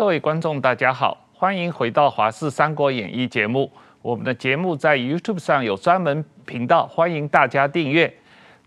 [0.00, 3.70] 各位观众，大家好，欢迎回到《华视三国演义》节目。
[4.00, 8.10] 我们的节目在 YouTube 上有专门频道，欢迎大家订阅。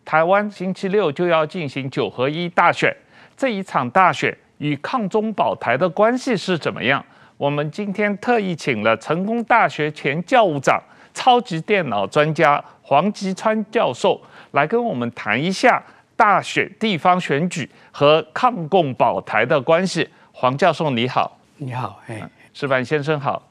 [0.05, 2.95] 台湾星期六就要进行九合一大选，
[3.35, 7.03] 这一场大选与抗中保台的关系是怎么样？
[7.37, 10.79] 我们今天特意请了成功大学前教务长、
[11.15, 15.81] 超级电脑专家黄吉川教授来跟我们谈一下
[16.15, 20.07] 大选地方选举和抗共保台的关系。
[20.35, 23.41] 黄教授你好，你好，哎，石板先生好，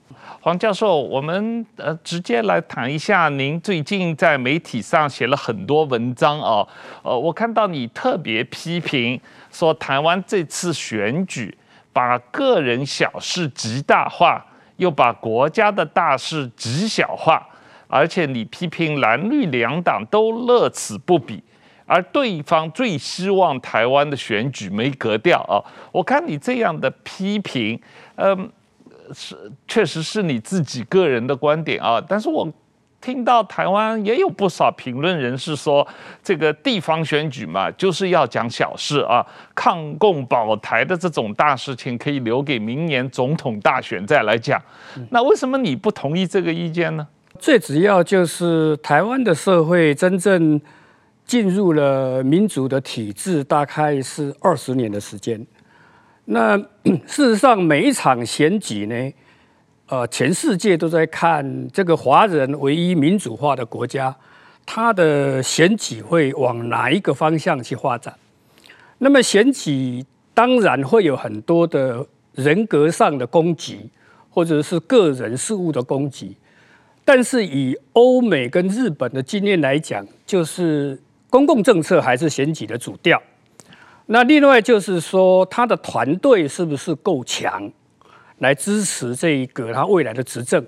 [0.40, 6.68] 黄教授，我们呃直接来谈一下，您最近在媒体上写了很多文章哦，
[7.02, 9.18] 呃，我看到你特别批评
[9.52, 11.56] 说台湾这次选举
[11.92, 14.44] 把个人小事极大化，
[14.76, 17.46] 又把国家的大事极小化，
[17.86, 21.42] 而且你批评蓝绿两党都乐此不疲。
[21.92, 25.60] 而对方最希望台湾的选举没格调啊！
[25.92, 27.78] 我看你这样的批评，
[28.16, 28.50] 嗯，
[29.12, 29.36] 是
[29.68, 32.02] 确实是你自己个人的观点啊。
[32.08, 32.50] 但是我
[32.98, 35.86] 听到台湾也有不少评论人士说，
[36.22, 39.22] 这个地方选举嘛，就是要讲小事啊，
[39.54, 44.58] 抗共保台的这种大事情可以留给明年总统大选再来讲。
[45.10, 47.06] 那为什么你不同意这个意见呢？
[47.38, 50.58] 最主要就是台湾的社会真正。
[51.32, 55.42] 进入了民主的体制，大概是二十年的时间。
[56.26, 56.58] 那
[57.08, 59.12] 事实上，每一场选举呢，
[59.86, 64.14] 呃，全世界都在看这个华人唯一民主化的国家，
[64.66, 68.14] 它的选举会往哪一个方向去发展？
[68.98, 73.88] 那么选举当然会有很多的人格上的攻击，
[74.28, 76.36] 或者是个人事物的攻击。
[77.06, 81.00] 但是以欧美跟日本的经验来讲，就是。
[81.32, 83.20] 公共政策还是选举的主调。
[84.04, 87.72] 那另外就是说，他的团队是不是够强，
[88.40, 90.62] 来支持这一个他未来的执政？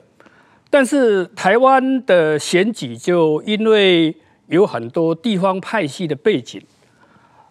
[0.71, 4.17] 但是台湾的选举就因为
[4.47, 6.59] 有很多地方派系的背景，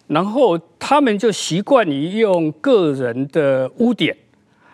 [0.07, 4.17] 然后他们就习惯于用个人的污点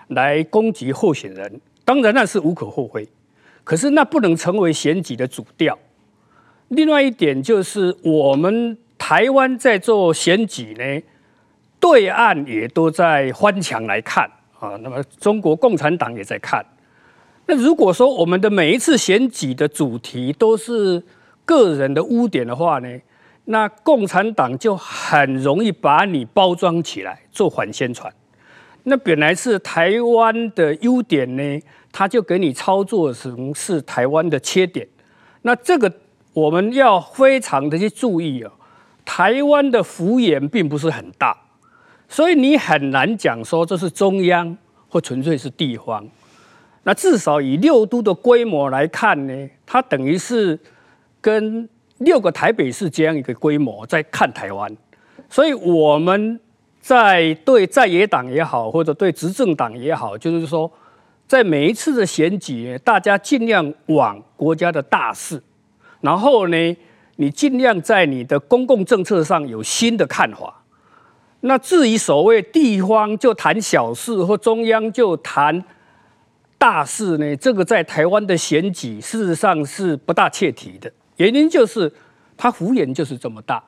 [0.07, 1.59] 来攻击候选人。
[1.83, 3.05] 当然那是无可厚非，
[3.65, 5.77] 可是那不能成为选举的主调。
[6.69, 11.01] 另外一点就是，我们台湾在做选举呢，
[11.79, 14.77] 对岸也都在翻墙来看啊。
[14.83, 16.63] 那么中国共产党也在看。
[17.47, 21.01] 那如果说我们的每一次选举的主题都是
[21.43, 22.99] 个人的污点的话呢，
[23.45, 28.13] 那共产党就很容易把你包装起来做反宣传。
[28.83, 31.59] 那本来是台湾的优点呢，
[31.91, 34.87] 他就给你操作成是台湾的缺点。
[35.41, 35.91] 那这个。
[36.39, 38.51] 我们要非常的去注意哦，
[39.03, 41.35] 台湾的幅员并不是很大，
[42.07, 44.57] 所以你很难讲说这是中央
[44.87, 46.07] 或纯粹是地方。
[46.83, 50.57] 那至少以六都的规模来看呢，它等于是
[51.19, 51.67] 跟
[51.97, 54.75] 六个台北市这样一个规模在看台湾。
[55.29, 56.39] 所以我们
[56.79, 60.71] 在对在野党也好，或者对执政党也好，就是说，
[61.27, 65.43] 在每一次的选举，大家尽量往国家的大事。
[66.01, 66.77] 然后呢，
[67.17, 70.63] 你尽量在你的公共政策上有新的看法。
[71.41, 75.63] 那至于所谓地方就谈小事，或中央就谈
[76.57, 77.35] 大事呢？
[77.35, 80.91] 这个在台湾的选举事实上是不大切题的。
[81.17, 81.91] 原因就是
[82.37, 83.63] 它幅员就是这么大，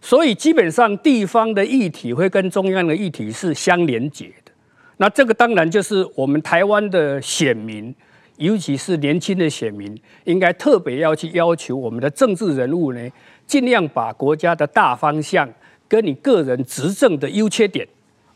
[0.00, 4.52] 所以基本上地方的议题会跟中央的议题是相连结的。
[4.96, 7.94] 那这个当然就是我们台湾的选民。
[8.36, 13.00] 尤其是年轻的选民，应该特别要去要求我们的政治人物呢，
[13.46, 15.48] 尽量把国家的大方向
[15.86, 17.86] 跟你个人执政的优缺点，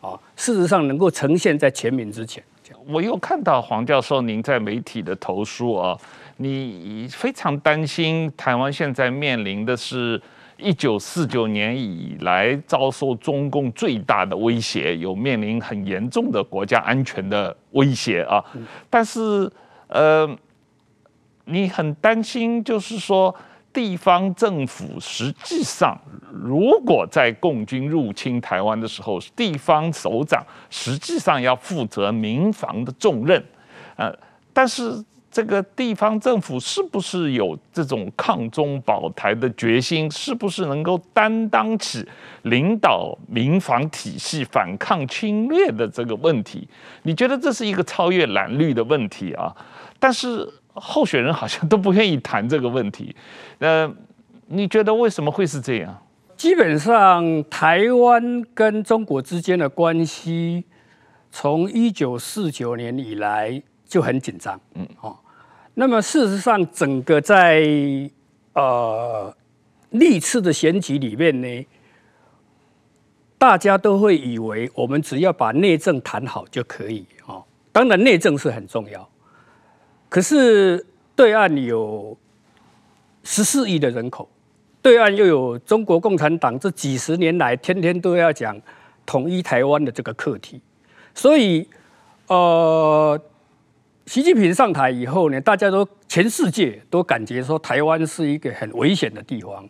[0.00, 2.40] 啊，事实上能够呈现在全民之前。
[2.86, 5.98] 我又看到黄教授您在媒体的投诉啊，
[6.36, 10.20] 你非常担心台湾现在面临的是
[10.58, 18.44] 一九四九年以来遭受中共最大的威胁，有面临很严重的国家安全的威胁啊，
[18.88, 19.50] 但是。
[19.88, 20.28] 呃，
[21.44, 23.34] 你很担心，就是说，
[23.72, 25.98] 地方政府实际上，
[26.32, 33.42] 如果在共军入侵台湾的时候，地方首长实际上要负责民防的重任，
[33.96, 34.12] 呃，
[34.52, 40.10] 但是这个地方政府是不是有这种抗中保台的决心？
[40.10, 42.04] 是不是能够担当起
[42.42, 46.66] 领导民防体系反抗侵略的这个问题？
[47.02, 49.54] 你觉得这是一个超越蓝绿的问题啊？
[49.98, 53.14] 但是候选人好像都不愿意谈这个问题，
[53.58, 53.92] 呃，
[54.46, 56.02] 你觉得为什么会是这样？
[56.36, 60.64] 基本上，台湾跟中国之间的关系
[61.32, 65.16] 从一九四九年以来就很紧张，嗯，哦，
[65.74, 67.60] 那么事实上，整个在
[68.52, 69.36] 呃
[69.90, 71.66] 历次的选举里面呢，
[73.36, 77.42] 大家都会以为我们只要把内政谈好就可以，哦，
[77.72, 79.08] 当然内政是很重要，
[80.08, 80.84] 可是
[81.14, 82.16] 对岸有
[83.22, 84.28] 十四亿的人口，
[84.80, 88.58] 对岸又有中国共产党这几十年来天天都要讲
[89.04, 90.60] 统一台湾的这个课题。
[91.14, 91.68] 所以，
[92.28, 93.20] 呃，
[94.06, 99.68] 习近平上台以后呢，大家都全世界都感觉说台湾是一个很危险的地方。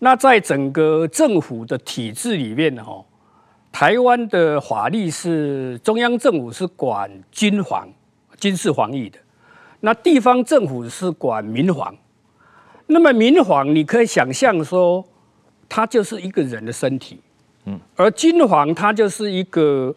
[0.00, 3.04] 那在整个政府的体制里面呢，哈，
[3.70, 7.88] 台湾的法律是中央政府是管军防、
[8.38, 9.18] 军事防御的，
[9.80, 11.94] 那地方政府是管民房。
[12.86, 15.04] 那么民房，你可以想象说，
[15.68, 17.20] 它就是一个人的身体，
[17.64, 19.94] 嗯，而金房它就是一个。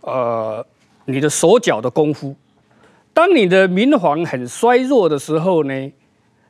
[0.00, 0.64] 呃，
[1.06, 2.34] 你的手脚的功夫，
[3.12, 5.92] 当你的民房很衰弱的时候呢，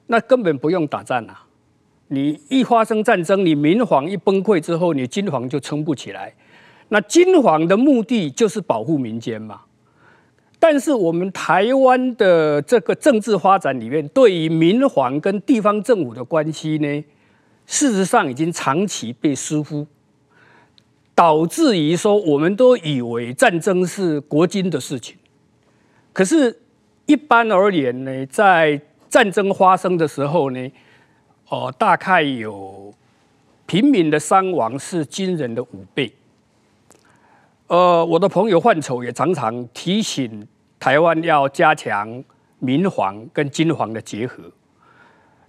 [0.07, 1.35] 那根本不用打仗了。
[2.09, 6.33] 你一发生战争，你民房一崩溃之后，你金房就撑不起来。
[6.91, 9.63] 那金房的目的就是保护民间嘛。
[10.59, 17.05] 但是我们台湾的这个政治发展里面，对于民防跟地方政府的关系呢，
[17.67, 19.87] 事实上已经长期被疏忽。
[21.15, 25.17] 导致于说，我们都以为战争是国军的事情，
[26.13, 26.57] 可是，
[27.07, 30.71] 一般而言呢，在战争发生的时候呢，
[31.49, 32.95] 哦，大概有
[33.67, 36.13] 平民的伤亡是军人的五倍。
[37.69, 40.47] 呃，我的朋友范畴也常常提醒
[40.79, 42.23] 台湾要加强
[42.59, 44.43] 民防跟军防的结合。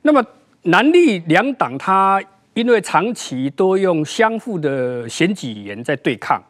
[0.04, 0.24] 那么，
[0.62, 2.24] 南绿两党它。
[2.56, 6.44] 因为长期都用相互的选举语言在对抗，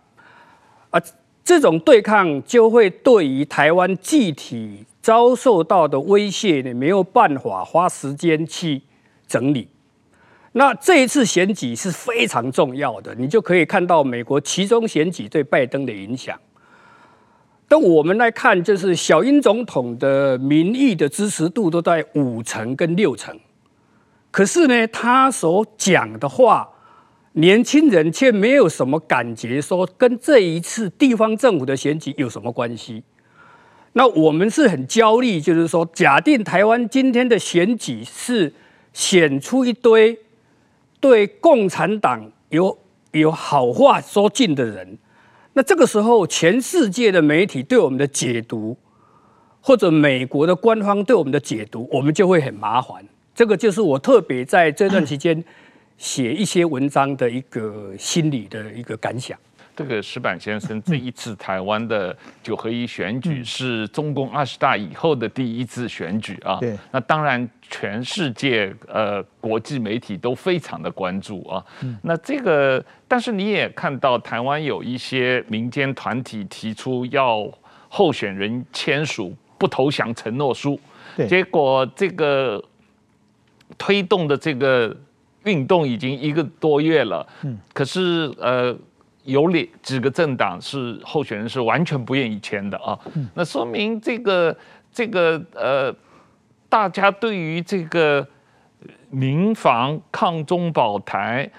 [0.89, 0.99] 啊
[1.43, 8.81] 这种对抗就会对于台湾具体遭受到的威胁呢，没有办法花时间去
[9.27, 9.67] 整理。
[10.59, 16.37] 那这一次选举是非常重要的，你就可以看到美国其中选举对拜登的影响。
[17.65, 23.39] 但我们来看，就是小英总统的民意的支持度都在五成跟六成。
[24.31, 26.67] 可是呢，他所讲的话，
[27.31, 33.01] 年轻人却没有什么感觉，说跟这一次地方政府的选举有什么关系？
[33.93, 38.51] 那我们是很焦虑，就是说，假定台湾今天的选举是
[38.91, 40.19] 选出一堆
[40.99, 42.77] 对共产党有
[43.11, 44.97] 有好话说尽的人，
[45.53, 48.77] 那这个时候，全世界的媒体对我们的解读，
[49.61, 53.03] 或者美国的官方对我们的解读，我们就会很麻烦。
[53.33, 55.43] 这个就是我特别在这段期间
[55.97, 59.37] 写一些文章的一个心理的一个感想。
[59.75, 62.13] 这个石板先生，这一次台湾的
[62.43, 66.57] 九合一选举是中共二十大以后的第一次选举啊。
[66.59, 66.77] 对。
[66.91, 71.63] 那当然，全世界呃国际媒体都非常的关注啊。
[72.01, 77.49] 那这个，但是你也看到台湾有一些民间团体提出要
[77.87, 80.79] 候选人签署不投降承诺书。
[81.15, 81.27] 对。
[81.27, 82.63] 结果这个。
[83.77, 84.93] 推动的这个
[85.43, 88.75] 运动已经一个多月了，嗯，可是呃，
[89.25, 92.97] 有两几个政党是候选人是完全不愿意签的啊，
[93.35, 94.57] 那说明这个
[94.91, 95.95] 这个呃，
[96.69, 98.25] 大家对于这个
[99.09, 101.49] 民防抗中保台，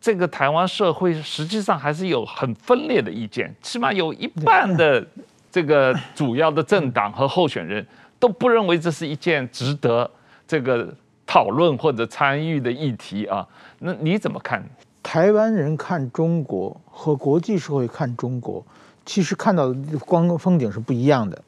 [0.00, 5.06] 这个台湾社会实际上还是有很分裂的意见，起码有一半的
[5.50, 7.86] 这个主要的政党和候选人
[8.20, 10.10] 都不认为这是一件值得
[10.46, 10.94] 这个。
[11.30, 13.46] 讨论或者参与的议题啊，
[13.80, 14.64] 那你怎么看？
[15.02, 18.64] 台湾人看中国和国际社会看中国，
[19.04, 21.38] 其实看到的光风景是不一样的。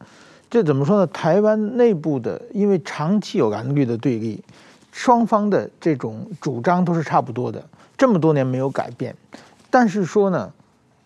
[0.50, 1.07] 这怎么说呢？
[1.07, 4.42] 台湾内部的，因为长期有蓝绿的对立，
[4.90, 7.64] 双方的这种主张都是差不多的，
[7.97, 9.14] 这么多年没有改变。
[9.71, 10.52] 但是说呢，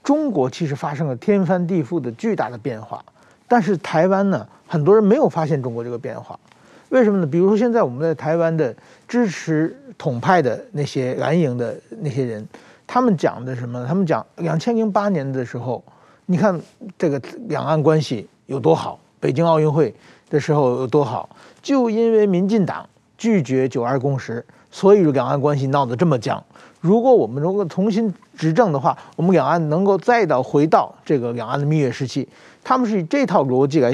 [0.03, 3.05] 中国其实发生了天翻地覆的巨大的变化，
[3.47, 6.41] 但是台湾呢，很多人没有发现中国这个变化。
[6.89, 7.27] 为什么呢？
[7.27, 8.75] 比如说，现在我们在台湾的
[9.07, 12.47] 支持统派的那些蓝营的那些人，
[12.87, 13.85] 他们讲的什么？
[13.87, 15.85] 他们讲两千零八年的时候，
[16.25, 16.59] 你看
[16.97, 19.95] 这个两岸关系有多好，北京奥运会
[20.29, 21.27] 的时候有多好，
[21.63, 26.45] 就因为民进党拒绝九二共识，所以两岸关系闹得这么僵。
[26.83, 32.29] 如果我们如果重新执政的话，我们两岸能够再到回到这个两岸的蜜月时期。
[32.63, 33.91] 他们是以这套逻辑来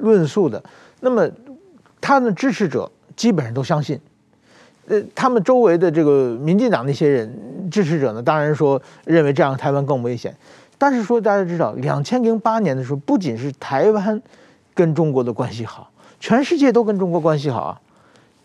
[0.00, 0.60] 论述的。
[0.98, 1.30] 那么。
[1.98, 3.98] 他的支持者基本上都相信，
[4.86, 10.32] 呃，他们周围的这个民进党那些人支持者呢，当然说认为这样台湾更危险。
[10.78, 14.22] 但是说大家知道，两千零八年的时候，不仅是台湾
[14.76, 15.90] 跟中国的关系好，
[16.20, 17.80] 全世界都跟中国关系好啊。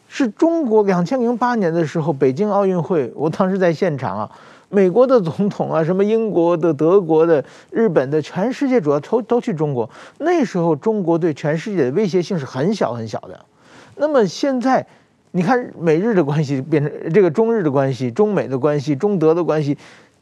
[0.08, 4.32] 是中国两千零八年的时候，北京奥运会，我当时在现场啊，
[4.70, 9.90] 美国的总统啊，什么英国的、德国的、日本的，全世界主要都都去中国。
[10.18, 13.46] 那时候中国对全世界的威胁性是很小很小的。
[13.98, 14.86] 那么现在，
[15.32, 19.78] 你看美日的关系变成这个中日的关系、中美的关系、中德的关系。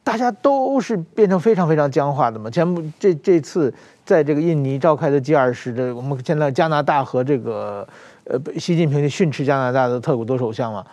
[0.10, 2.50] 大家都是变成非常非常僵化的嘛。
[2.50, 3.72] 前不这这次
[4.04, 7.88] 在这个印尼召开的 G20 的，我们见到加拿大和这个
[8.24, 10.84] 呃习近平训斥加拿大的特鲁多首相嘛。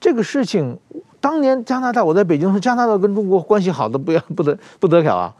[0.00, 0.76] 这个事情
[1.20, 5.32] 当年加拿大，我在北京说加拿大跟中国关系好的不要 不得不得了啊。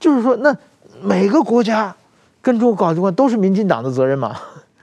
[0.00, 0.56] 就是说，那
[1.02, 1.94] 每个国家
[2.40, 4.34] 跟中国搞这关都是民进党的责任嘛？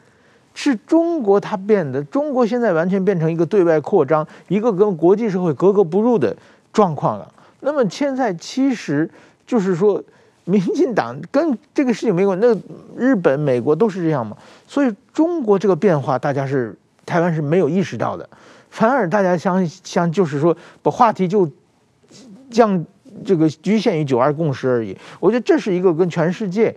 [0.54, 6.38] 是中国它变的，中国现在完全变成一个对外扩张、一个跟国际社会格格不入的
[6.72, 7.28] 状况了。
[7.62, 9.10] 那么现在其实
[9.48, 10.04] 就是说，
[10.46, 12.40] 民进党跟这个事情没关。
[12.40, 12.56] 那
[12.98, 14.36] 日本、美国都是这样嘛。
[14.68, 16.76] 所以中国这个变化，大家是
[17.06, 18.28] 台湾是没有意识到的，
[18.70, 21.50] 反而大家相相就是说，把话题就
[22.50, 22.86] 降
[23.24, 24.98] 这个局限于九二共识而已。
[25.20, 26.76] 我觉得这是一个跟全世界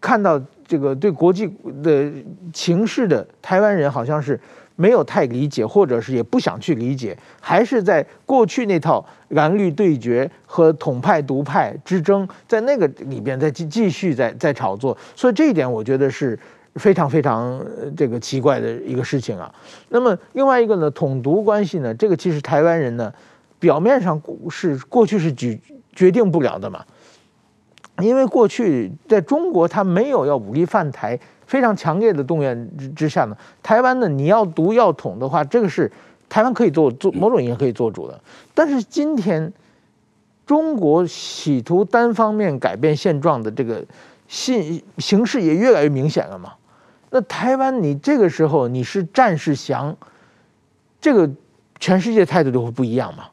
[0.00, 1.46] 看到这个对国际
[1.82, 2.10] 的
[2.52, 4.40] 情势的台湾人，好像是。
[4.76, 16.38] 没有太理解，或者是也不想去理解，还是在过去那套蓝绿对决和统派独派之争，在那个里边再继继续在在炒作，所以这一点我觉得是
[16.74, 17.64] 非常非常
[17.96, 19.52] 这个奇怪的一个事情啊。
[19.88, 23.10] 那么另外一个呢，统独关系呢，这个其实台湾人呢，
[23.58, 25.58] 表面上是过去是决
[25.94, 26.84] 决定不了的嘛，
[28.02, 31.18] 因为过去在中国他没有要武力犯台。
[31.46, 35.90] 非常强烈的动员之之下呢，台湾呢，你要独要统的话，这个是
[36.28, 38.20] 台湾可以做做某种意义上可以做主的。
[38.52, 39.52] 但是今天
[40.44, 43.84] 中国企图单方面改变现状的这个
[44.28, 46.52] 信形势也越来越明显了嘛。
[47.10, 49.96] 那台湾你这个时候你是战是降，
[51.00, 51.30] 这个
[51.78, 53.24] 全世界态度就会不一样嘛。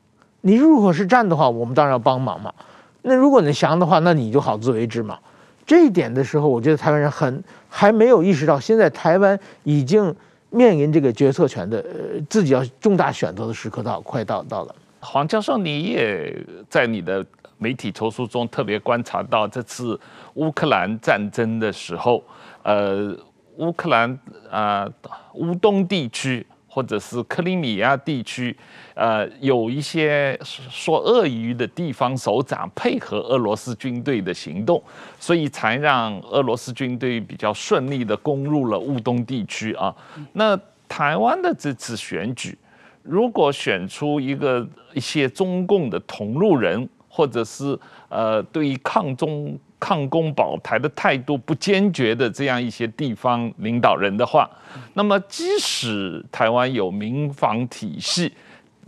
[0.41, 2.53] 你如果是战的话，我们当然要帮忙嘛。
[3.01, 5.17] 那如果你降的话，那你就好自为之嘛。
[5.65, 10.13] 这一点的时候，我觉得台湾人很还没有意识到，现在台湾已经
[10.49, 14.75] 面临这个决策权的呃自己要重大选择的时刻到快到到了。
[14.99, 16.35] 黄教授，你也
[16.69, 17.25] 在你的
[17.57, 19.99] 媒体投书中特别观察到，这次
[20.35, 22.23] 乌克兰战争的时候，
[22.63, 23.17] 呃，
[23.57, 24.09] 乌克兰
[24.49, 26.45] 啊、呃，乌东地区。
[26.73, 28.57] 或者是克里米亚地区，
[28.95, 34.81] 呃，有一些说鳄鱼的地方首长配合俄罗斯军队的行动，
[35.19, 39.95] 所以才让俄罗斯军队比较顺利的攻入了乌东地区啊。
[40.31, 42.57] 那台湾的这次选举，
[43.03, 47.77] 如果选出一个一些中共的同路人，或者是
[48.09, 49.55] 呃，对于抗中。
[49.83, 54.49] 抗攻保台的态度不坚决的这样一些地方领导人的话，
[54.93, 58.31] 那么即使台湾有民防体系，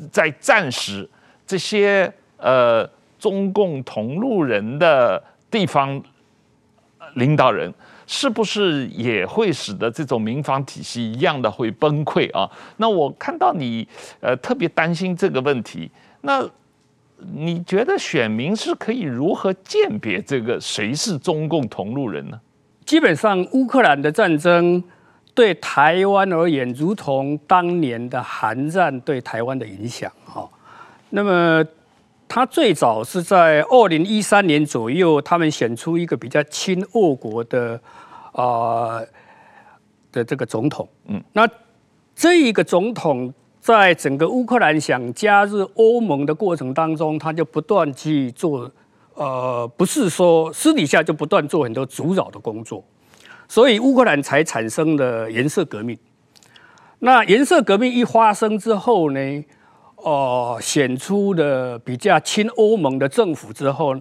[0.10, 1.10] 在战时
[1.46, 5.22] 这些呃中共同路人的
[5.52, 6.02] 地方
[7.16, 7.74] 领导人，
[8.08, 12.50] 是不是也会使得这种民防体系一样的会崩溃啊？
[12.78, 13.86] 那我看到你
[14.22, 16.50] 呃特别担心这个问题，那。
[17.18, 22.40] 你觉得选民是可以如何鉴别这个谁是中共同路人呢？
[22.86, 24.84] 基本上，乌克兰的战争
[25.34, 30.12] 对台湾而言，如同当年的韩战对台湾的影响。
[30.26, 30.48] 哈，
[31.10, 31.66] 那么
[32.28, 37.80] 他最早是在二零一三年左右，他们选出一个比较亲俄国的
[38.34, 38.44] 啊、
[38.98, 39.08] 呃、
[40.12, 40.88] 的这个总统。
[41.08, 41.48] 嗯，那
[42.14, 43.34] 这一个总统。
[43.66, 48.72] 在整个乌克兰想加入欧盟的过程当中，他就不断去做，
[49.16, 52.84] 呃，不是说私底下就不断做很多阻扰的工作，
[53.48, 55.98] 所以乌克兰才产生了颜色革命。
[57.00, 59.44] 那颜色革命一发生之后呢，
[59.96, 63.96] 呃，选出了比较亲欧盟的政府之后，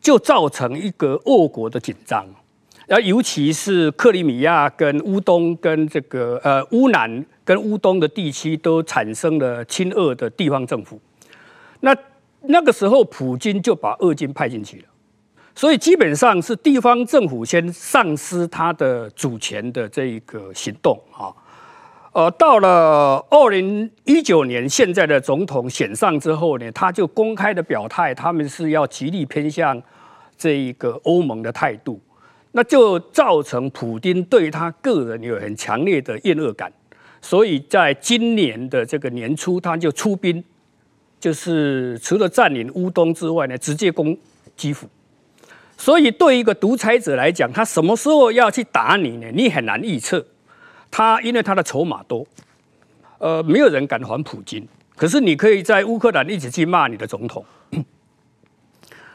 [0.00, 2.24] 就造成一个俄国的紧张，
[2.92, 7.24] 那尤其是克里米亚跟乌东跟这个呃乌南。
[7.44, 11.00] 跟乌东的地区都产生了亲俄的地方政府，
[11.80, 11.92] 那
[12.42, 14.84] 那个时候普京就把俄军派进去了，
[15.52, 21.34] 所以基本上是地方政府先丧失他的主权的这一个行动啊，
[22.12, 29.82] 呃，到了二零一九年现在的总统选上之后呢，他就公开的表态，他们是要极力偏向
[30.38, 32.00] 这一个欧盟的态度，
[32.52, 36.72] 那就造成普丁对他个人有很强烈的厌恶感。
[37.20, 40.42] 所以在今年的这个年初，他就出兵，
[41.20, 44.16] 就是除了占领乌东之外呢，直接攻
[44.56, 44.88] 基辅。
[45.76, 49.30] 所以对一个独裁者来讲，他什么时候要去打你呢？
[49.32, 50.24] 你很难预测。
[50.90, 52.26] 他因为他的筹码多，
[53.18, 54.66] 呃，没有人敢还普京。
[54.94, 57.44] 可是你可以在乌克兰一直去骂你的总统。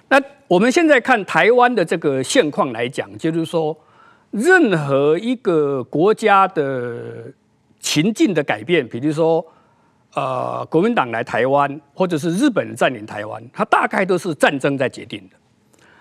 [0.10, 3.78] 那我们现在看台湾的这个现况来讲，就是说，
[4.32, 7.32] 任何一个国家的
[7.80, 9.46] 情境的改变，比如说，
[10.14, 15.36] 呃，国民党来台湾，或者是日本占领台湾，它大概都是战争在决定的。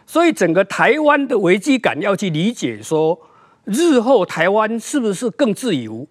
[0.07, 3.19] 所以，整个台湾的危机感要去理解，说
[3.65, 6.07] 日后台湾是不是更自由，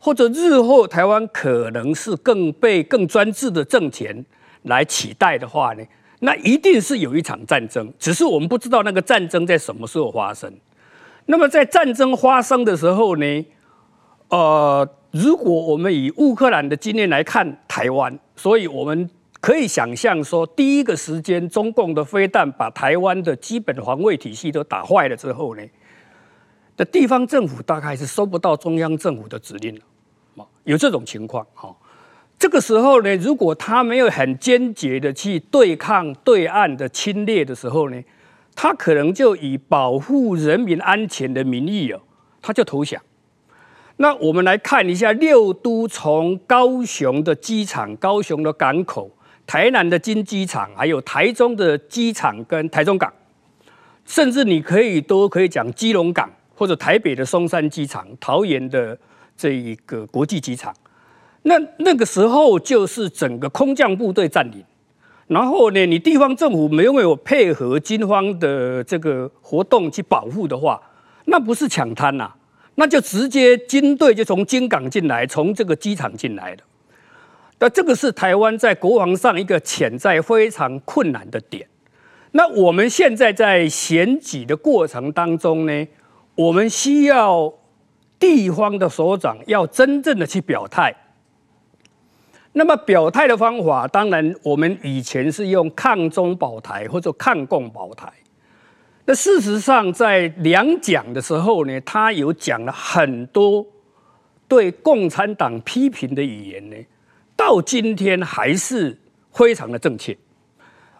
[0.00, 4.24] 或者日后台湾可能是更被更专制的政权
[4.62, 5.84] 来取代的话呢？
[6.20, 10.50] 那一定是有一场战争，只是我们不知道那个战争在什么时候发生。
[11.26, 13.44] 那么在战争发生的时候呢，
[14.28, 25.62] 呃，如果我们以乌克兰的经验来看台湾，所以我们可以想象说，第一个时间中共的飞弹把台湾的基本防卫体系都打坏了之后呢，
[26.76, 29.78] 的地方政府大概是收不到中央政府的指令
[30.36, 31.76] 了，有这种情况哈。
[32.46, 38.00] 这个时候呢，如果他没有很坚决的去对抗对岸的侵略的时候呢，
[38.54, 42.00] 他可能就以保护人民安全的名义哦，
[42.40, 43.02] 他就投降。
[43.96, 49.10] 那我们来看一下六都，从高雄的机场、高雄的港口、
[49.44, 53.12] 台南的金机场，还有台中的机场跟台中港，
[54.04, 58.96] 甚至你可以都可以讲基隆港或者台北的松山机场、桃园的
[59.36, 60.72] 这一个国际机场。
[61.48, 64.64] 那那个时候就是整个空降部队占领，
[65.28, 70.82] 然后呢，你地方政府没有配合军方的这个活动去保护的话，
[71.26, 72.32] 那不是抢滩呐，
[72.74, 76.64] 那就直接军队就从金港进来，从这个机场进来的。
[77.60, 81.64] 那这个是台湾在国防上一个潜在非常困难的点。
[82.32, 85.86] 那我们现在在选举的过程当中呢，
[86.34, 87.54] 我们需要
[88.18, 90.92] 地方的首长要真正的去表态。
[92.52, 98.10] 那么表态的方法，当然我们以前是用抗中保台或者抗共保台。
[99.04, 103.64] 那事实上，在两蒋的时候呢，他有讲了很多
[104.48, 106.76] 对共产党批评的语言呢，
[107.36, 108.98] 到今天还是
[109.32, 110.16] 非常的正确。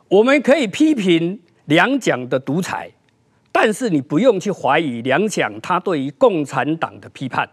[0.08, 2.90] 我们可以批评两蒋的独裁，
[3.50, 7.48] 但是你不用去怀疑两蒋他对于共产党的批判。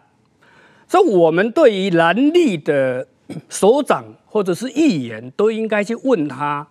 [0.88, 3.08] 所以，我们对于蓝绿的。
[3.50, 6.67] 首长或者是议员都应该去问他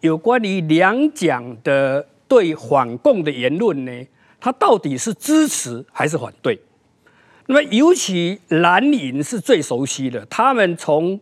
[0.00, 3.92] 有关于两蒋的对反共的言论呢，
[4.40, 6.58] 他到底是支持还是反对？
[7.46, 11.20] 那么尤其蓝营是最熟悉的，他们从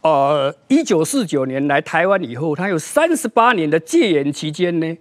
[0.00, 4.96] 呃一九四九年来台湾以后，他有三十八年的戒严期间呢，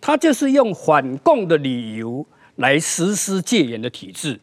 [0.00, 4.38] 他就是用反共的理由来实施戒严的体制。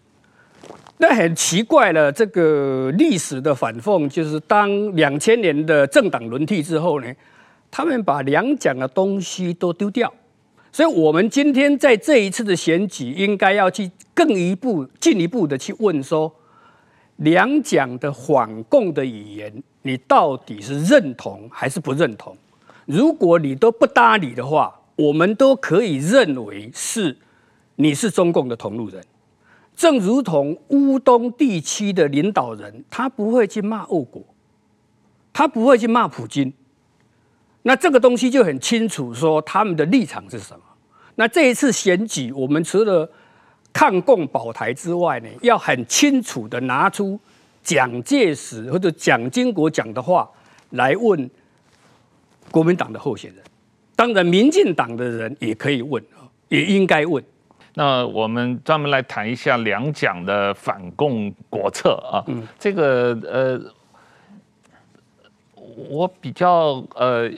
[0.98, 7.14] 那很奇怪了，这个历史的反讽就是，当两千年的政党轮替之后呢，
[7.70, 10.14] 他们把两蒋的东西都丢掉，
[10.72, 16.34] 所以我们今天在这一次的选举，应该要去更一步、进一步的去问说，
[17.18, 22.34] 两蒋的反共的语言，你到底是认同还是不认同？
[22.86, 27.18] 如果你都不搭理的话，我们都可以认为是
[27.76, 29.04] 你是中共的同路人。
[29.76, 34.24] 正如同乌东地区的领导人，他不会去骂俄国，
[35.34, 36.52] 他不会去骂普京。
[37.64, 40.64] 那这个东西就很清楚，说他们的立场是什么。
[41.16, 43.10] 那这一次选举，我们除了
[43.74, 47.20] 抗共保台之外呢，要很清楚的拿出
[47.64, 50.30] 蒋介石或者蒋经国讲的话
[50.72, 51.30] 来问
[52.52, 53.44] 国民党的候选人。
[53.96, 56.04] 当然，民进党的人也可以问，
[56.50, 57.24] 也应该问。
[57.78, 63.62] 那我们专门来谈一下两蒋的反共国策啊，嗯、这个呃，
[65.90, 67.30] 我比较呃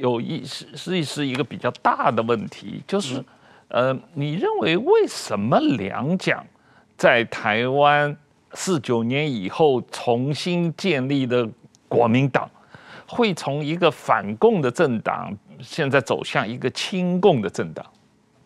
[0.00, 3.18] 有意思是是一个比较大的问题，就是、
[3.68, 6.44] 嗯、呃，你认为为什么两蒋
[6.96, 8.16] 在台湾
[8.52, 11.48] 四九年以后重新建立的
[11.88, 12.50] 国民党，
[13.06, 17.86] 会从一个反共的政党，现在走向一个亲共的政党？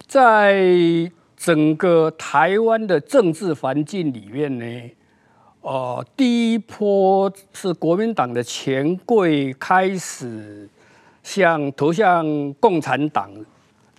[0.06, 4.90] 在整个台湾的政治环境里面呢，
[5.60, 10.68] 呃，第一波是国民党的权贵开始
[11.22, 13.30] 向投向共产党，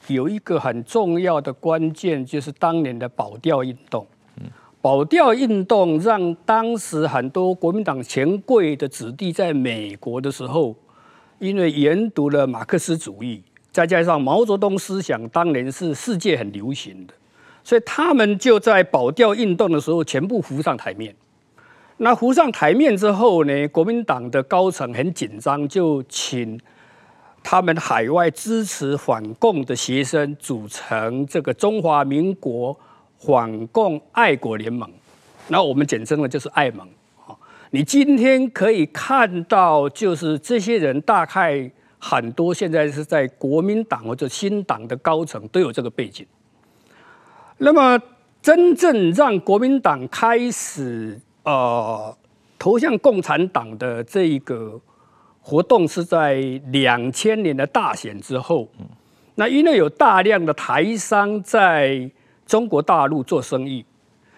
[0.08, 4.06] 有一个很重要的关键，就是当年的保钓运动。
[4.82, 10.75] 保钓运动让当时很多国民党权贵的子弟在美国的时候，
[11.39, 17.13] 因为研读了马克思主义，再加上毛泽东思想当年是世界很流行的，
[17.63, 21.15] 所以他们就在保钓运动的时候全部浮上台面。
[21.98, 26.60] 那浮上台面之后呢，国民党的高层很紧张，就请
[27.43, 32.78] 他们海外支持反共的学生组成这个中华民国
[33.17, 34.89] 反共爱国联盟，
[35.50, 36.88] 那我们简称的就是爱盟。
[37.72, 41.69] 你今天可以看到，就是这些人大概
[42.00, 46.26] 很多现在是在国民党或者新党的高层都有这个背景。
[47.60, 48.02] 那么，
[48.41, 52.17] 真正让国民党开始呃
[52.58, 54.80] 投向共产党的这一个
[55.41, 56.36] 活动，是在
[56.72, 58.67] 两千年的大选之后。
[59.36, 62.10] 那因为有大量的台商在
[62.45, 63.86] 中国大陆做生意，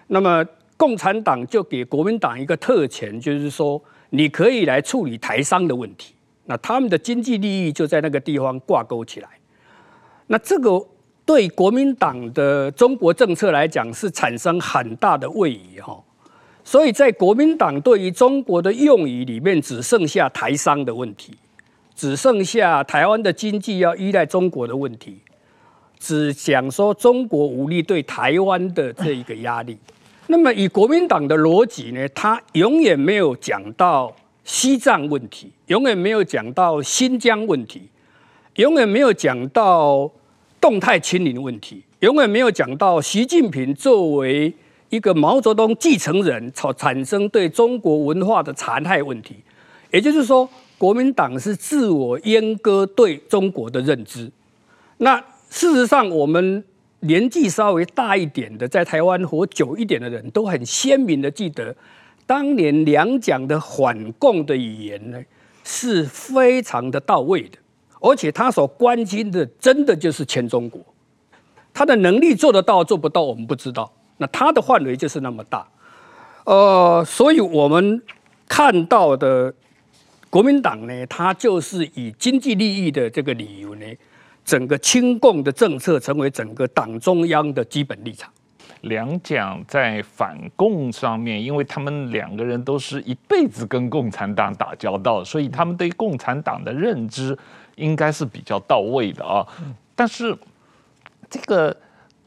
[0.07, 0.45] 那么。
[0.77, 3.79] 共产党就给国民党一个特权，就是说
[4.09, 9.29] 你可以来处理台商的问题，那他们的经济利益就在那个地方挂钩起来。
[10.25, 10.83] 那这个
[11.31, 15.97] 对国民党的中国政策来讲是产生很大的位移哈。
[16.61, 21.33] 所以在国民党对于中国的用语里面，只剩下台商的问题，
[21.95, 25.21] 只剩下台湾的经济要依赖中国的问题，
[25.97, 29.77] 只讲说中国武力对台湾的这一个压力。
[30.27, 34.13] 那么以国民党的逻辑呢，他永远没有讲到
[34.43, 37.87] 西藏问题，永远没有讲到新疆问题，
[38.55, 40.11] 永远没有讲到
[40.61, 44.53] 动态清零问题，永远没有讲到习近平作为
[44.89, 49.35] 一个毛泽东继承人所产生对中国文化的残害问题。
[49.91, 50.47] 也就是说，
[50.77, 54.31] 国民党是自我阉割对中国的认知。
[54.99, 55.17] 那
[55.49, 56.63] 事实上，我们。
[57.03, 61.75] 年纪稍微大一点的，在台湾活久一点的人都很鲜明的记得，
[62.27, 65.19] 当年两蒋的反共的语言呢，
[65.63, 67.57] 是非常的到位的，
[68.01, 70.81] 而且他所关心的真的就是全中国，
[71.73, 75.65] 他的能力做得到做不到我们不知道，那他的范围就是那么大，
[76.43, 78.01] 呃，所以我们
[78.49, 79.53] 看到的
[80.29, 83.85] 国民党呢，他就是以经济利益的这个理由呢。
[84.43, 88.27] 整个亲共的政策成为整个党中央的基本立场。
[88.81, 97.37] 两蒋在反共上面，因为他们两个人都是一辈子跟共产党打交道，所以他们对共产党的认知
[97.75, 99.45] 应该是比较到位的啊。
[99.95, 100.35] 但是
[101.29, 101.75] 这个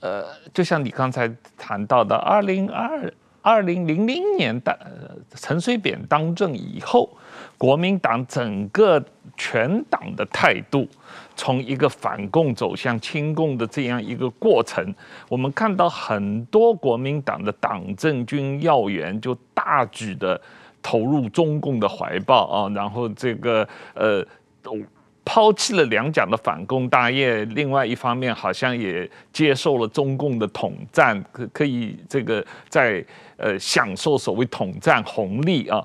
[0.00, 3.12] 呃，就像你刚才谈到的，二零二
[3.42, 7.10] 二零零零年的陈水扁当政以后，
[7.58, 9.04] 国民党整个
[9.36, 10.88] 全党的态度。
[11.36, 14.94] 从一个反共走向亲共的这样一个过程，
[15.28, 20.40] 我们看到很多国民党的党政军要员就大举的
[20.82, 24.24] 投入中共的怀抱啊，然后这个呃
[24.62, 24.78] 都
[25.24, 33.04] 抛弃了两蒋的反共大业，另外一方面好像也接受了中共的统战，可可以这个在
[33.36, 35.82] 呃享受所谓统战红利啊。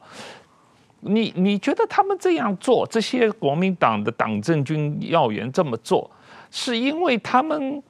[1.01, 6.11] 你你觉得他们这样做，这些国民党的党政军要员这么做，
[6.51, 7.81] 是因为他们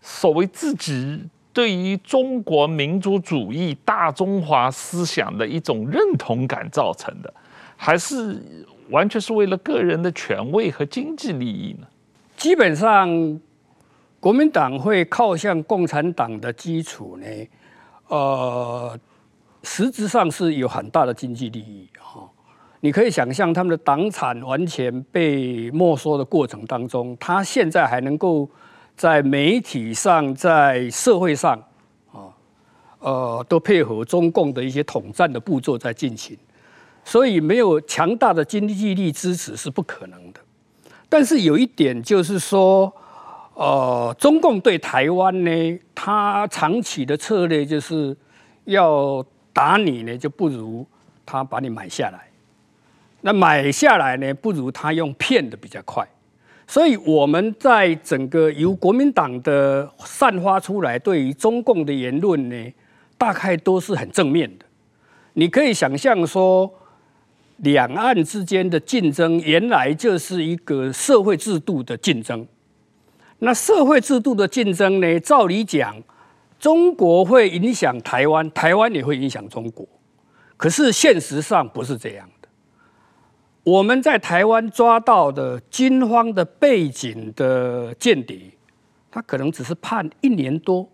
[0.00, 7.32] 所谓自己对于中国民族主义大中华思想的一种认同感造成的，
[7.76, 8.42] 还是
[8.88, 11.86] 完全是为了个人的权位和经济利益呢？
[12.36, 13.40] 基本上，
[14.18, 17.26] 国民党会靠向共产党的基础呢，
[18.08, 18.98] 呃。
[19.68, 22.30] 实质上是有很大的经济利益哈，
[22.78, 28.48] 你可以想象他们的党产完全被没收的过程当中，他现在还能够
[28.96, 31.60] 在媒体上、在社会上
[32.12, 32.30] 啊，
[33.00, 36.38] 呃，都配合中共的一些统战的步骤在进行，
[37.04, 40.40] 所以没有强大的经济力支持是不可能的。
[41.08, 42.90] 但是有一点就是说，
[43.54, 48.16] 呃，中共对台湾呢，他长期的策略就是
[48.66, 49.26] 要。
[49.56, 50.86] 打你呢，就不如
[51.24, 52.28] 他把你买下来。
[53.22, 56.06] 那买下来呢，不如他用骗的比较快。
[56.66, 62.72] 所以我们在整个由国民党的散发出来对于中共的言论呢，
[63.16, 64.66] 大概都是很正面的。
[65.32, 66.70] 你可以想象说，
[67.56, 72.46] 两岸之间的竞争原来就是一个社会制度的竞争。
[73.38, 75.96] 那社会制度的竞争呢，照理讲。
[76.66, 79.86] 中国会影响台湾，台湾也会影响中国。
[80.56, 82.48] 可是现实上不是这样的。
[83.62, 88.50] 我们在台湾抓到的军方的背景的间谍，
[89.12, 90.90] 他可能只是判一年多。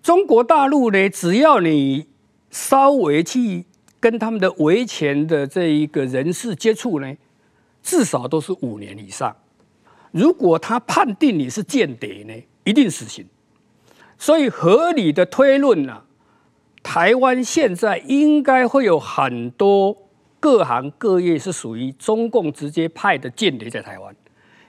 [0.00, 2.06] 中国大陆呢，只要你
[2.48, 3.64] 稍微去
[3.98, 7.12] 跟他们的维权的这一个人士接触呢，
[7.82, 9.36] 至少都是五年以上。
[10.12, 12.32] 如果他判定你是间谍呢，
[12.62, 13.26] 一定死刑。
[14.18, 16.04] 所以合理的推论呢、啊，
[16.82, 19.96] 台湾现在应该会有很多
[20.40, 24.14] 各行各业是属于中共直接派的间谍在台湾，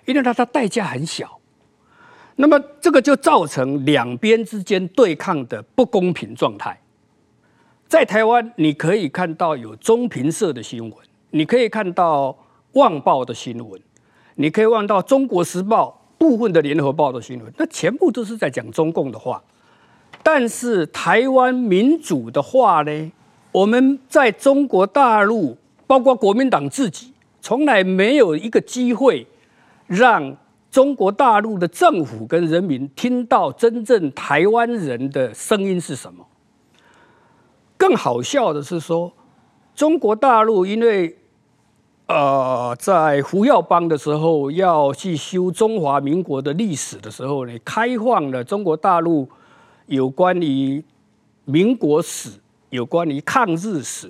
[0.06, 1.40] 因为它的代价很小。
[2.36, 6.80] 那么这个就造成两边之间对抗的不公平状态。
[7.88, 10.94] 在台湾，你可以看到有中评社的新闻，
[11.32, 12.32] 你可以看到
[12.74, 13.82] 《旺报》的新闻，
[14.36, 19.41] 你可以望到《中国时报》部分的《联合报》的新闻，那全部都是在讲中共的话。
[20.23, 23.12] 但是台湾民主的话呢，
[23.51, 29.25] 我们在中国大陆，包括国民党自己，从来没有一个机会
[29.86, 30.36] 让
[30.69, 36.25] 中国大陆的政府跟人民听到真正台湾人的声音是什么。
[37.77, 39.13] 更好笑的是说，
[39.75, 41.17] 中国大陆因为，
[42.08, 49.28] 呃，在胡耀邦的时候要去修中华民国的历史的时候呢，开放了中国大陆
[49.88, 50.82] 有关于
[51.43, 52.30] 民国史、
[52.70, 54.10] 有关于抗日史、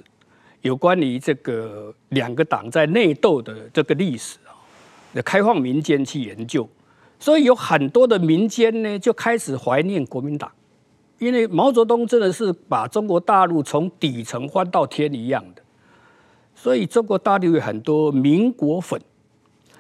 [0.62, 4.54] 有关于这个两个党在内斗的这个历史啊，
[5.26, 6.70] 开放民间去研究，
[7.20, 10.52] 所以有很多的民间呢就开始怀念国民党。
[11.18, 15.64] 因为毛泽东真的是把中国大陆从底层翻到天一样的，
[16.68, 19.00] 所以中国大陆有很多民国粉。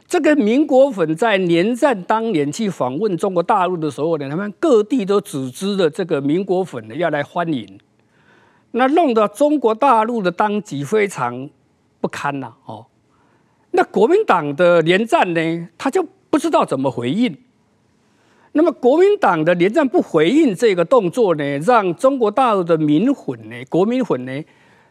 [0.07, 7.77] 这个民国粉在连战当年去访问中国大陆的时候呢，他们各地都组织了这个民国粉呢要来欢迎，
[8.71, 11.49] 那弄得中国大陆的当局非常
[11.99, 12.85] 不堪呐哦。
[13.71, 17.37] 那国民党的连战呢，他就不知道怎么回应。
[18.53, 24.41] 那么国民党的连战不回应这个动作呢，让中国大陆的民粉呢、国民粉呢，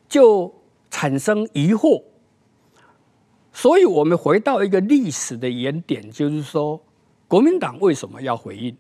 [0.07, 0.53] 就
[0.97, 2.03] 产生疑惑。
[3.53, 6.81] 所以我们回到一个历史的原点，就是说，
[7.29, 8.75] 国民党为什么要回应？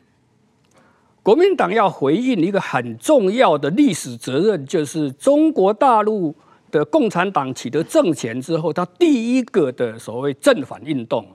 [1.22, 6.34] 国民党要回应一个很重要的历史责任，就是中国大陆
[6.70, 11.26] 的共产党取得政权之后，他第一个的所谓正反运动，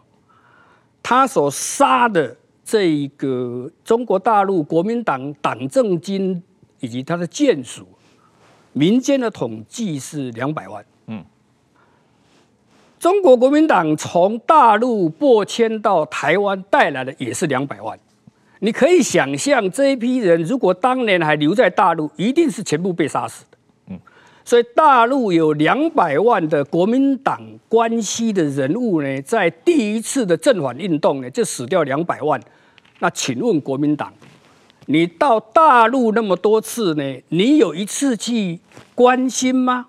[1.04, 2.36] 他所杀的。
[2.64, 6.42] 这一个中国大陆国民党党政军
[6.80, 7.86] 以及他的眷属，
[8.74, 10.86] 民间的统计是两百万。
[11.08, 11.24] 嗯，
[13.00, 17.98] 中国国民党从大陆播迁到台湾带来的也是两百万。
[18.60, 23.58] 你可以想象，这一批人如果当年还留在大陆，一定是全部被杀死的。
[23.88, 24.00] 嗯，
[24.46, 32.40] 所以大陆有两百万的国民党关系的人物呢，在第一次的正反运动呢，就死掉两百万。
[33.00, 34.14] 那请问国民党，
[34.92, 37.24] 你到大陆那么多次呢？
[37.30, 38.60] 你有一次去
[38.94, 39.86] 关心吗？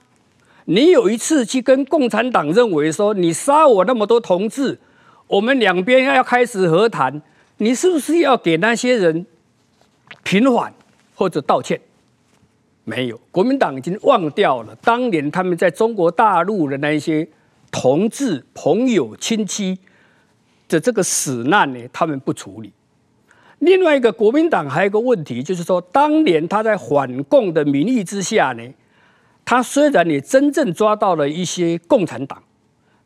[0.66, 4.78] 你有一次去跟共产党认为说，你杀我那么多同志，
[5.26, 7.20] 我们两边要开始和谈，
[7.56, 9.26] 你是不是要给那些人
[10.22, 10.72] 平反
[11.16, 11.80] 或者道歉？
[12.84, 17.26] 没有，国民党已经忘掉了当年他们在中国大陆的那些
[17.72, 19.76] 同志、朋友、亲戚
[20.68, 22.72] 的这个死难呢，他们不处理。
[23.62, 28.68] 另外一个国民党还有一个问题，就是说，当年他在反共的名义之下呢，
[29.44, 32.42] 他虽然也真正抓到了一些共产党，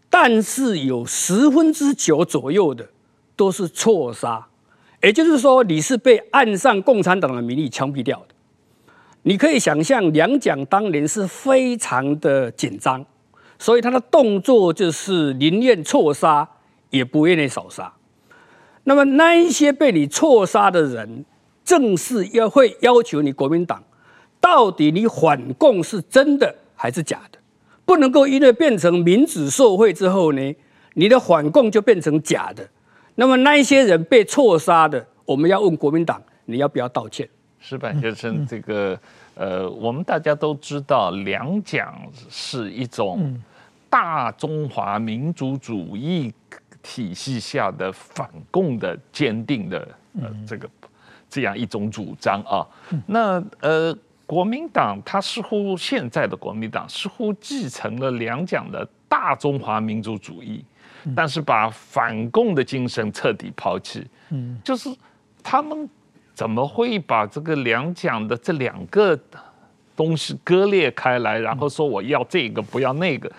[0.08, 2.88] 但是有十分之九左右的
[3.36, 4.46] 都是错杀，
[5.02, 8.34] 也就是说，你是被按上共产党的名义枪毙掉的。
[9.24, 13.04] 你可以想象，两蒋当年是非常的紧张，
[13.58, 16.48] 所以他的动作就是宁愿错杀，
[16.88, 17.92] 也不愿意少杀。
[18.88, 21.24] 那么那一些被你错杀的人，
[21.64, 23.82] 正是要会要求你国民党，
[24.40, 27.38] 到底你反共是真的还是假的？
[27.84, 30.54] 不能够因为变成民主社会之后呢，
[30.94, 32.64] 你的反共就变成假的。
[33.16, 37.28] 那么那一些人被错杀的，我们要问国民党，你要不要道歉？
[37.58, 38.96] 石板先生，这个
[39.34, 41.92] 呃，我们大家都知道，两蒋
[42.30, 43.36] 是一种
[43.90, 46.32] 大中华民族主义。
[46.88, 49.88] 体系下的反共的坚定的
[50.22, 50.70] 呃这个
[51.28, 52.64] 这样一种主张啊，
[53.06, 53.92] 那呃
[54.24, 60.64] 国民党他似乎现在的国民党似乎继承了两蒋的大中华民族主义，
[61.16, 64.88] 但是把反共的精神彻底抛弃，嗯，就是
[65.42, 65.88] 他们
[66.34, 69.18] 怎么会把这个两蒋的这两个
[69.96, 73.30] 东西割裂开来，然后说我要这个不要那个，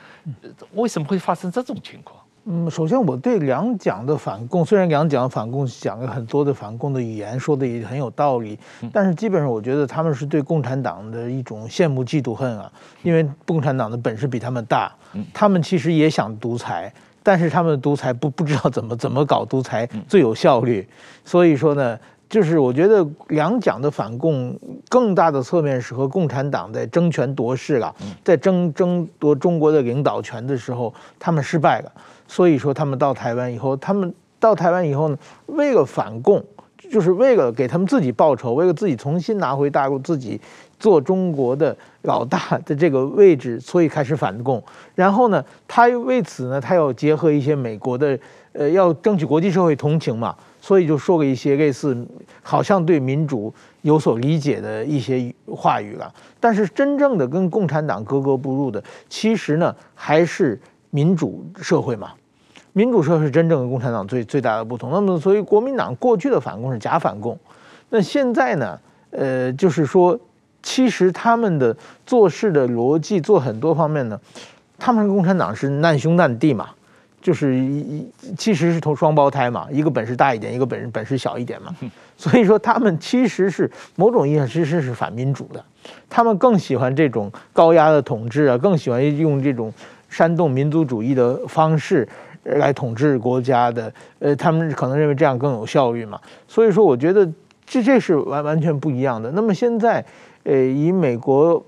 [0.74, 2.22] 为什么会发生这种情况？
[2.50, 8.58] 嗯，首先我对两蒋的反共，虽然两蒋反共讲了很多的反共的语言，说的也很有道理，
[8.94, 12.72] 但是基本上我觉得他们是对共产党的一种羡慕嫉妒恨啊，
[13.04, 14.90] 因为共产党的本事比他们大，
[15.34, 16.92] 他们其实也想独裁。
[17.22, 20.88] 但是他们的独裁不不知道怎么怎么搞独裁最有效率，
[21.26, 24.58] 所以说呢，就是我觉得两蒋的反共
[24.88, 31.92] 更大的侧面是和共产党在争权夺势了，在争争夺中国的领导权的时候，他们失败了，
[32.28, 36.44] 所以说他们到台湾以后，他们到台湾以后呢，为了反共，
[36.92, 40.40] 就是为了给他们自己报仇，为了自己重新拿回大陆，自己
[40.80, 44.62] 做中国的老大的这个位置，所以开始反共。
[44.94, 48.18] 然后呢，他为此呢，他要结合一些美国的，
[48.54, 51.98] 呃，要争取国际社会同情嘛，所以就说了一些类似
[52.44, 56.14] 好像对民主有所理解的一些话语了。
[56.40, 62.12] 但是真正的跟共产党格格不入的，其实呢，还是民主社会嘛。
[62.74, 64.92] 民主社会是真正的共产党最最大的不同。
[64.92, 67.38] 那么，所以国民党过去的反共是假反共，
[67.90, 68.80] 那现在呢？
[69.10, 70.20] 呃，就是说，
[70.62, 74.20] 其实他们的做事的逻辑，做很多方面呢，
[74.78, 76.70] 他们共产党是难兄难弟嘛，
[77.22, 78.06] 就是一
[78.38, 81.74] 其实是同双胞胎嘛，一个本事大一点，一个本本事小一点嘛。
[82.18, 85.64] 所以说，他们其实是某种意义上其实是反民主的，
[86.10, 89.74] 他们更喜欢这种高压的统治啊，更喜欢用这种
[90.10, 92.08] 煽动民族主义的方式。
[92.44, 96.18] 来统治国家的，呃，他们可能认为这样更有效率嘛，
[96.48, 97.30] 所以说我觉得
[97.66, 99.30] 这这是完完全不一样的。
[99.32, 100.06] 那么现在，
[100.44, 101.62] 呃，以美国。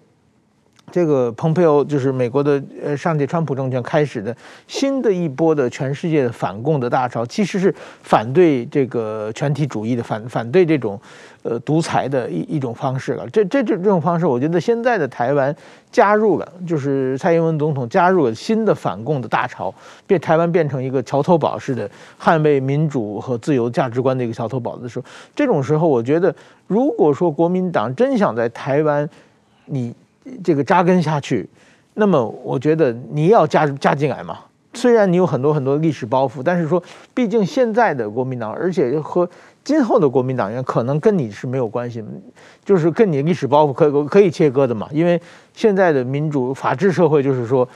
[0.91, 4.35] 这个蓬佩奥就是美国的呃上届川普政权开始的
[4.67, 7.73] 新的一波的全世界的反共的大潮，其实是
[8.03, 10.99] 反对这个全体主义的反反对这种
[11.43, 13.29] 呃独裁的一一种方式了。
[13.29, 15.55] 这这这这种方式，我觉得现在的台湾
[15.91, 19.73] 加入了，就是蔡英文总统加入了新的反共的大潮，
[20.05, 26.35] 变台湾变成一个桥头堡似的捍卫民主和自由价值观的一个桥头堡的时候，这种时候，我觉得
[26.67, 29.09] 如果说国民党真想在台湾，
[29.65, 29.93] 你。
[30.43, 31.47] 这个扎根下去，
[31.93, 34.39] 那么我觉得你要加加进来嘛。
[34.75, 36.81] 虽然你有很多很多历史包袱，但是说，
[37.13, 39.27] 毕竟现在的国民党，而且和
[39.63, 42.03] 今后的国民党员可能跟你是没有关系，
[42.63, 44.87] 就是跟你历史包袱可可以切割的嘛。
[44.91, 45.19] 因为
[45.53, 47.67] 现在的民主法治社会，就是说，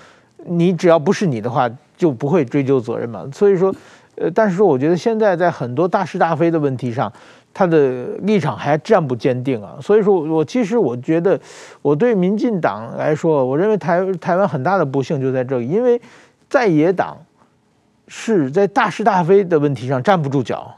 [0.46, 3.28] 你只要不是你的话，就不会追究责任嘛。
[3.34, 3.74] 所以说，
[4.16, 7.12] 呃，但是说，我觉得现在在很多大是大非的问题上。
[7.54, 11.40] 他的立场还站不坚定啊，所以说，我其实我觉得，
[11.84, 16.02] 我对民进党来说，我认为台台湾很大的不幸就在这里，因为
[16.50, 17.16] 在野党
[18.08, 20.74] 是在大是大非的问题上站不住脚，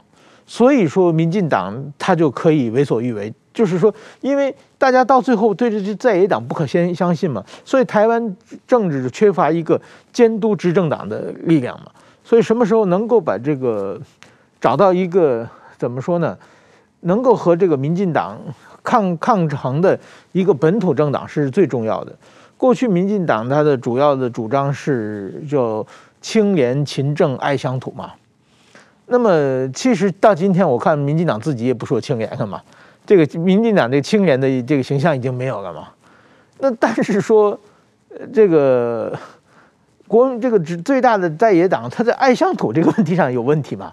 [0.46, 8.36] 所以说民进党他就可以为所欲为，就是说，因为大家到最后对这些在野党不可先相信嘛，所以台湾
[8.66, 9.80] 政治缺乏一个
[10.12, 11.86] 监督执政党的力量嘛，
[12.22, 13.98] 所以什么时候能够把这个
[14.60, 16.36] 找到一个怎么说呢？
[17.06, 18.38] 能够和这个民进党
[18.82, 19.98] 抗抗衡的
[20.32, 22.12] 一个本土政党是最重要的。
[22.56, 25.86] 过去民进党它的主要的主张是叫
[26.20, 28.12] 清廉勤政爱乡土嘛。
[29.06, 32.60] 那么其实到今天我看民进党自己也不说清廉了嘛，
[33.06, 35.88] 这个民进党这个清廉的这个形象已经没有了嘛。
[36.58, 37.58] 那但是说
[38.32, 39.16] 这个
[40.08, 43.92] 国这个最大的在野党，他在爱乡土这个问题上有问题嘛？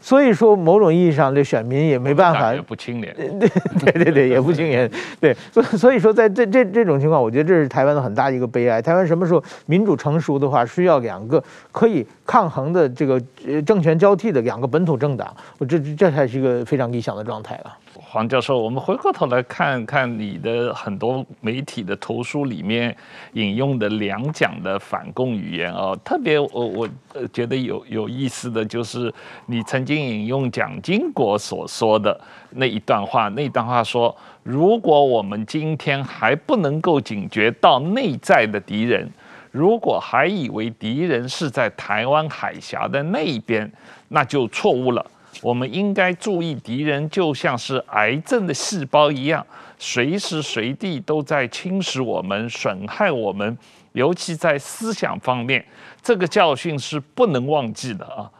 [0.00, 3.48] 所以说，某种意义上，这选民也没办法，也不清廉， 对
[3.92, 8.80] 对对对，也不清廉，对，所所以说，在这这这种情况，我觉得这是台湾的很大一个悲哀。
[8.80, 17.76] 台湾什么时候民主成熟的话，需要两个可以抗衡的这个呃政权交替的两个本土政党，我这这才是一个非常理想的状态了。
[18.12, 22.94] 黄教授，我们回过头来看看你的很多媒体的图书里面
[23.34, 26.88] 引用的两蒋的反共语言啊，特别我我
[27.32, 29.14] 觉得有有意思的就是
[29.46, 32.20] 你曾经引用蒋经国所说的
[32.50, 39.08] 那一段话，那段话说，如果我们今天还不能够警觉到内在的敌人，
[39.52, 43.70] 如果还以为敌人是在台湾海峡的那一边，
[44.08, 45.06] 那就错误了。
[45.42, 49.46] 我们应该注意，敌人就像是癌症的细胞一样，
[49.78, 53.56] 随时随地都在侵蚀我们、损害我们，
[53.92, 55.64] 尤其在思想方面，
[56.02, 58.30] 这个教训是不能忘记的啊！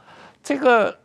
[0.43, 0.99] 这个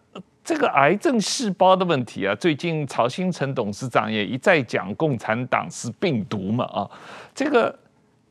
[0.43, 6.89] 这个癌症细胞的问题啊，最近曹新成董事长也一再讲，共产党是病毒嘛啊！
[7.33, 7.73] 这个，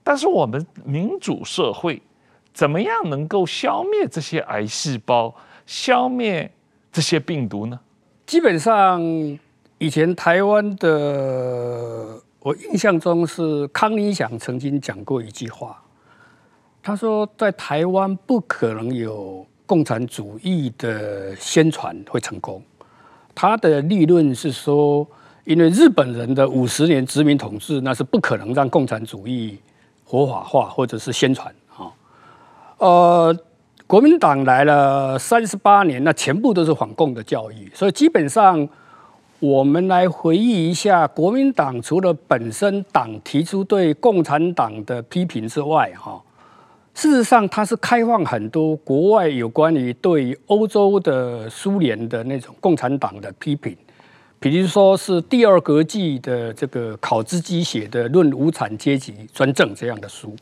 [0.03, 2.01] 但是我们民主社会
[2.53, 5.35] 怎么样能够消灭这些癌细胞？
[5.66, 6.51] 消灭？
[6.95, 7.80] 这些病毒呢？
[8.24, 9.03] 基本上，
[9.78, 15.82] 以前台湾的，我印象中是康宁祥曾经讲过一句话，
[16.80, 22.62] 他说在台湾不可能有共产主义的宣传会成功。
[23.34, 25.05] 他的立论是说，
[25.45, 29.59] 因为日本人的五十年殖民统治，那是不可能让共产主义
[30.05, 31.90] 合法化或者是宣传啊。
[32.78, 33.36] 呃，
[33.87, 38.66] 国民党来了三十八年，那全部都是反共的教育，所以基本上
[39.41, 46.20] 我们来回忆一下，国民党除了本身党提出对共产党的批评之外，哈，
[46.95, 53.76] 事实上它是开放很多国外有关于对欧洲的苏联的那种共产党的批评。
[54.41, 60.35] 比如说是第二国际的这个考兹基写的《论无产阶级专政》这样的书，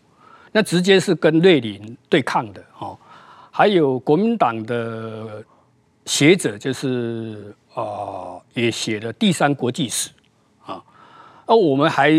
[0.52, 2.96] 那直接是跟列宁对抗的哦。
[3.54, 5.44] 还有国民党的
[6.06, 10.08] 学者，就是啊，也写了《第三国际史》
[10.72, 10.82] 啊。
[11.46, 12.10] 而我们还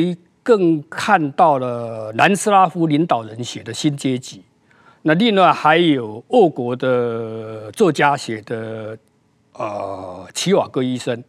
[0.43, 4.38] 更看到了南斯拉夫领导人写的《新阶级》。
[5.01, 8.97] 那另外还有俄国的作家写的
[9.53, 11.23] 呃，齐瓦戈医生。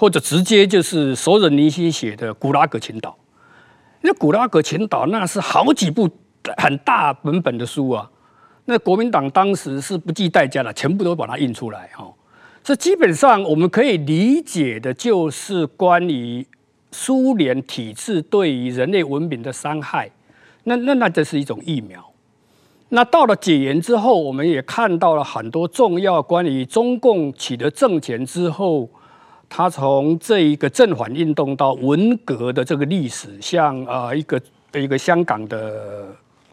[0.00, 3.10] 或者直接就是索尔尼辛写的《古拉格群岛》，
[4.02, 6.08] 那《古拉格群岛》那是好几部
[6.56, 8.08] 很大本本的书啊。
[8.70, 12.06] 那国民党当时是不计代价的，全部都把它印出来哈。
[12.62, 16.46] 这基本上我们可以理解的就是关于
[16.92, 20.10] 苏联体制对于人类文明的伤害。
[20.64, 22.04] 那那那这是一种疫苗。
[22.90, 28.86] 那到了解严之后，我们也看到了很多重要关于中共取得政权之后。
[29.50, 34.38] 他从这一个正反运动到文革的这个历史，像啊一个
[34.74, 36.06] 一个香港的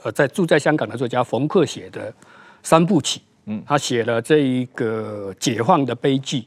[0.06, 2.14] 呃在住在香港的作家冯克写的
[2.62, 6.46] 三部曲，嗯，他写了这一个解放的悲剧，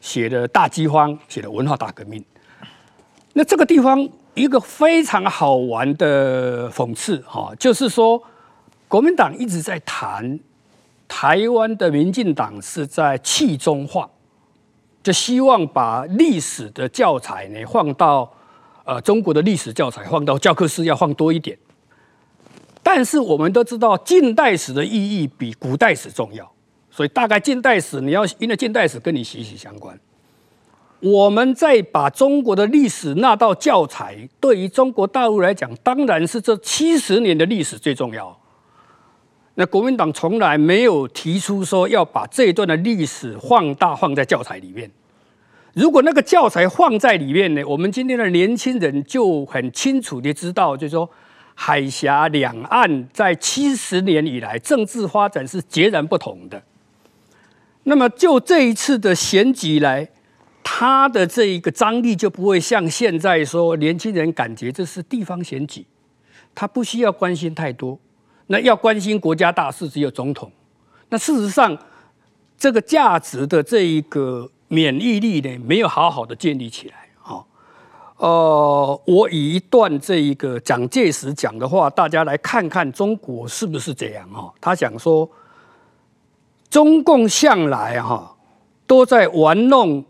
[0.00, 2.24] 写了大饥荒，写了文化大革命。
[3.34, 8.22] 那这个地方一个非常好玩的讽刺哈，就是说
[8.88, 10.40] 国民党一直在谈
[11.06, 14.08] 台湾的民进党是在气中化。
[15.02, 18.28] 就希望把历史的教材呢放到，
[18.84, 21.56] 呃，中国的历史教材放到教科书要放多一点。
[22.88, 26.48] 但是我们都知道，近代史的意义比古代史重要，
[26.88, 29.98] 所以大概近代史你要因为近代史跟你息息相关。
[31.00, 38.38] 我们再把中国的历史纳到教材，对于中国大陆来讲，当然是这七十年的历史最重要。
[39.56, 44.88] 那国民党从来没有提出说要把这一段的历史放大放在教材里面。
[45.72, 51.10] 如果那个教材放在里面呢，我们今天的年轻人就很清楚地知道，就是说
[51.58, 56.62] 海峡两岸在七十年以来政治发展是截然不同的。
[57.84, 60.06] 那么就这一次的选举来，
[60.62, 65.86] 他的这一个张力就不会像现在说年轻人感觉这是地方选举，
[66.54, 67.98] 他不需要关心太多。
[68.48, 70.52] 那要关心国家大事，只有总统。
[71.08, 71.76] 那事实上，
[72.58, 77.05] 这个价值的这一个免疫力呢，没有好好的建立起来。
[78.16, 84.28] 哈，呃，我以一段这一个蒋介石讲的话，大家来看看中国是不是这样？
[84.30, 85.30] 哈，他讲说，
[86.68, 88.36] 中共向来哈
[88.86, 90.04] 都在玩弄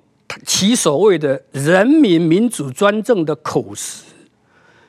[0.44, 4.04] 其所谓的人民民主专政的口实，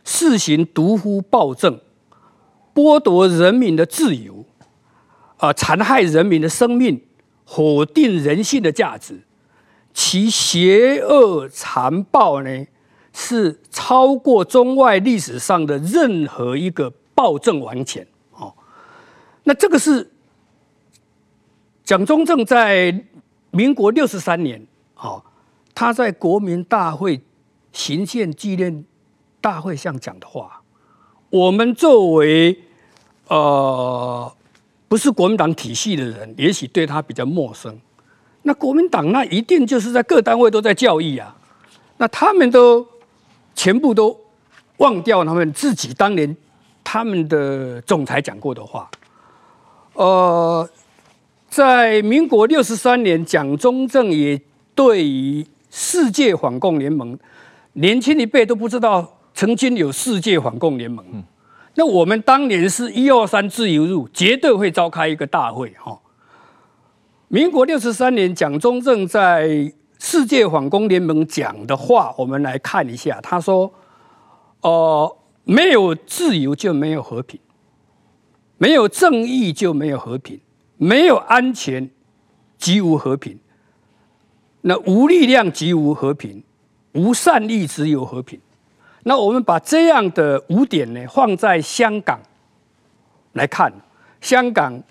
[0.04, 1.80] 实行独夫暴政。
[2.74, 4.46] 剥夺人民的自由，
[5.38, 7.02] 啊，残害人民的生命，
[7.44, 9.20] 否定人性的价值，
[9.96, 12.68] 其邪恶残暴呢，
[13.20, 18.06] 是超过中外历史上的任何一个暴政王权。
[18.34, 18.54] 哦，
[19.44, 20.08] 那这个是
[21.84, 23.04] 蒋中正在
[23.50, 24.64] 民国六十三年，
[24.98, 25.20] 哦，
[25.74, 27.20] 他在国民大会
[27.72, 28.86] 行宪纪念
[29.42, 30.62] 大会上讲的话。
[31.32, 32.56] 我们作为
[33.30, 34.32] 呃，
[34.88, 37.76] 不是国民党体系的人，也许对他比较陌生。
[38.44, 41.36] 那国民党那一定就是在各单位都在教育啊，
[41.98, 42.88] 那他们都
[43.58, 44.16] 全部都
[44.78, 46.38] 忘掉他们自己当年
[46.84, 48.90] 他们的总裁讲过的话。
[49.94, 50.70] 呃，
[51.50, 54.40] 在民国六十三年，蒋中正也
[54.76, 57.18] 对于世界反共联盟，
[57.74, 61.04] 年轻一辈都不知道曾经有世界反共联盟。
[61.12, 61.24] 嗯
[61.80, 66.00] 那我们当年是一二三自由入，绝对会召开一个大会哈。
[67.28, 73.20] 民国六十三年，蒋中正在世界反攻联盟讲的话，我们来看一下。
[73.22, 73.74] 他说：“、
[74.62, 77.40] 呃，没有自由就没有和平，
[78.58, 80.40] 没有正义就没有和平，
[80.78, 81.90] 没有安全
[82.58, 83.40] 即无和平。
[84.62, 86.44] 那无力量即无和平，
[86.94, 88.40] 无善意只有和平。”
[89.04, 92.20] 那我们把这样的五点呢放在香港
[93.34, 93.72] 来看，
[94.20, 94.84] 香港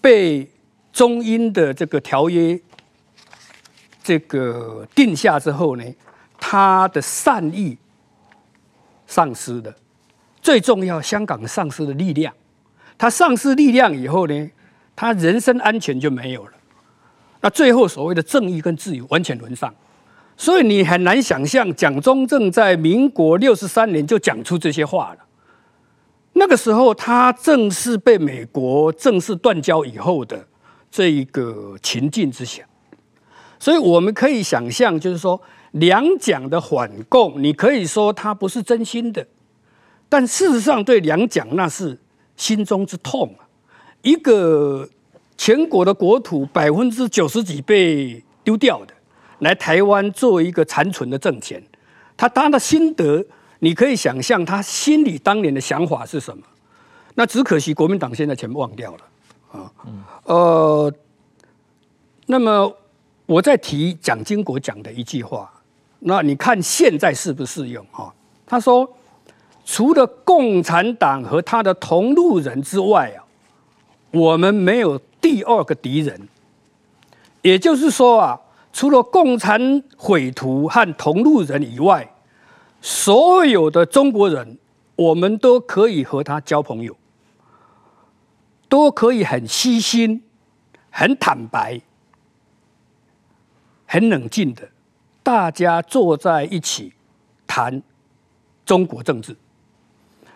[0.00, 0.50] 被
[0.90, 2.58] 中英的这个条约
[4.02, 5.84] 这个定下之后呢，
[6.38, 7.76] 他的善意
[9.06, 9.74] 丧失了，
[10.40, 12.32] 最重要，香港丧失了力量。
[12.96, 14.50] 他丧失力量以后呢，
[14.94, 16.52] 他人身安全就没有了。
[17.40, 19.74] 那最后所谓的正义跟自由完全沦丧，
[20.36, 25.24] 所以你很难想象蒋中正在民国六十三年就讲出这些话了。
[26.34, 30.46] 那个时候他正是被美国正式断交以后的
[30.90, 32.62] 这一个情境之下，
[33.60, 35.40] 所以我们可以想象，就是说
[35.70, 39.24] 两蒋的反共，你可以说他不是真心的，
[40.08, 41.96] 但事实上对两蒋那是
[42.36, 43.46] 心中之痛啊，
[44.02, 44.88] 一个。
[45.42, 48.92] 全国的国土百分之九十几被丢掉的，
[49.38, 51.62] 来台湾做一个残存的政权，
[52.14, 53.24] 他他的心得，
[53.60, 56.44] 你可以想象他心里当年的想法是什么？
[57.14, 58.98] 那只可惜国民党现在全部忘掉了
[59.50, 59.72] 啊。
[60.24, 60.92] 呃，
[62.26, 62.70] 那么
[63.30, 65.48] 我再提蒋经国讲的一句话，
[66.00, 68.12] 那你看现在适不适用哈？
[68.44, 68.92] 他说，
[69.64, 73.22] 除了共产党和他的同路人之外啊，
[74.10, 75.00] 我们没有。
[75.20, 76.18] 第二个敌人，
[77.42, 78.40] 也就是说啊，
[78.72, 79.60] 除了共产
[79.98, 82.10] 匪徒和同路人以外，
[82.80, 84.58] 所有的中国人，
[84.96, 86.96] 我们都可以和他交朋友，
[88.66, 90.22] 都可以很细心、
[90.88, 91.78] 很坦白、
[93.92, 94.62] 很冷静的，
[95.20, 96.92] 大家坐在一起
[97.44, 97.82] 谈
[98.64, 99.34] 中国政治。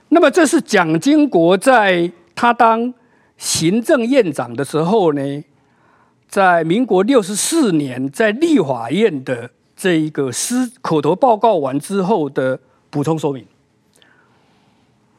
[0.08, 2.92] 那么，这是蒋经国在他当。
[3.36, 5.44] 行政院长的时候呢，
[6.28, 12.58] 在民国六十四年，在立法院的这一个司口头报告完之后的
[12.90, 13.44] 补充说明，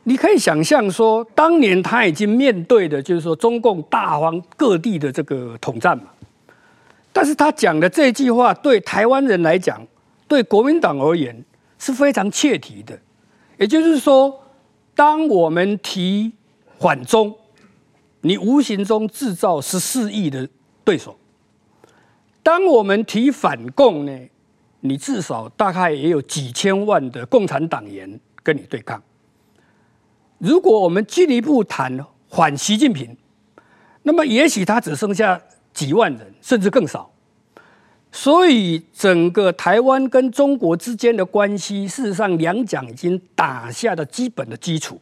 [0.03, 6.05] 你可以想象说，当年他已经面对的就是说中共大方各地的这个统战嘛，
[7.16, 9.82] 但是他讲的这句话对台湾人来讲，
[10.28, 11.45] 对国民党而言
[11.80, 12.99] 是非常切题的，
[13.57, 14.43] 也就是说，
[14.93, 16.34] 当我们提
[16.78, 17.34] 反中。
[18.20, 20.49] 你无形中制造十四亿的
[20.84, 21.16] 对手。
[22.41, 24.20] 当我们提反共呢，
[24.80, 28.99] 你至少大概也有几千万的共产党员跟你对抗。
[30.39, 33.16] 如果我们进一步谈反习近平，
[34.01, 35.39] 那么也许他只剩下
[35.76, 37.11] 几万人，甚至更少。
[38.11, 45.01] 所以，整个台湾跟中国之间的关系，事实上两蒋已经打下了基本的基础。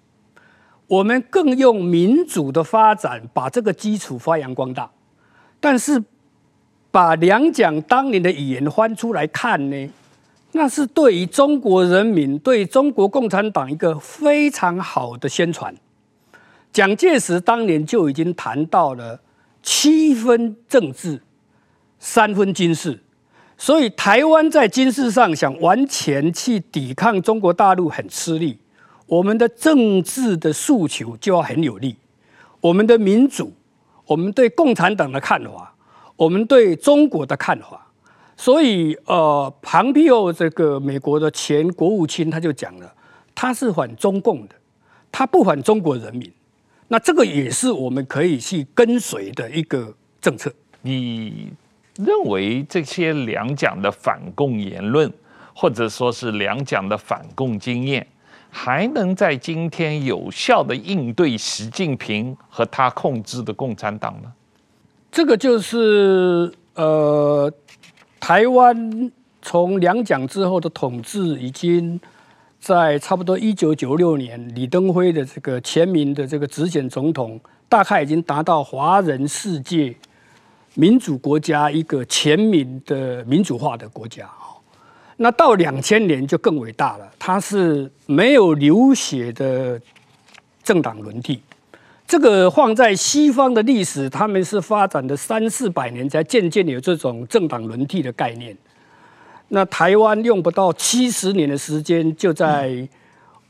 [0.88, 4.90] 我们更用民主的发展把这个基础发扬光大，
[5.60, 6.04] 但是
[6.92, 9.90] 把两蒋当年的语言翻出来看呢，
[10.52, 15.74] 那是对于中国人民、对中国共产党一个非常好的宣传。
[16.72, 19.20] 蒋介石当年就已经谈到了
[19.64, 21.22] 七分政治，
[21.98, 23.00] 三分军事，
[23.58, 28.60] 所以台湾在军事上想完全去抵抗中国大陆很吃力。
[29.06, 31.96] 我们的政治的诉求就要很有力，
[32.62, 33.54] 我们的民主，
[34.06, 35.74] 我们对共产党的看法，
[36.16, 37.92] 我们对中国的看法，
[38.36, 42.94] 所以呃，庞皮欧这个美国的前国务卿他就讲了，
[43.36, 44.56] 他是反中共的，
[45.12, 46.32] 他不反中国人民，
[46.94, 49.92] 那这个也是我们可以去跟随的一个
[50.22, 50.54] 政策。
[50.84, 51.52] 你
[51.96, 55.12] 认为这些两蒋的反共言论，
[55.56, 58.06] 或者说是两蒋的反共经验，
[58.52, 64.32] 还能在今天有效的应对习近平和他控制的共产党吗？
[65.12, 67.52] 这个就是呃，
[68.20, 72.00] 台湾从两蒋之后的统治，已经
[72.64, 77.38] 在差不多一九九六年李登辉的这个全民的这个直选总统，
[77.68, 79.94] 大概已经达到华人世界
[80.74, 84.30] 民主国家一个全民的民主化的国家。
[85.18, 89.78] 那到两千年就更伟大了，它是没有流血的
[90.64, 91.42] 政党轮替，
[92.08, 98.56] 这个放在西方的历史，他们是发展的三四百年才渐渐有这种政党轮替的概念。
[99.56, 102.90] 那台湾用不到七十年的时间，就在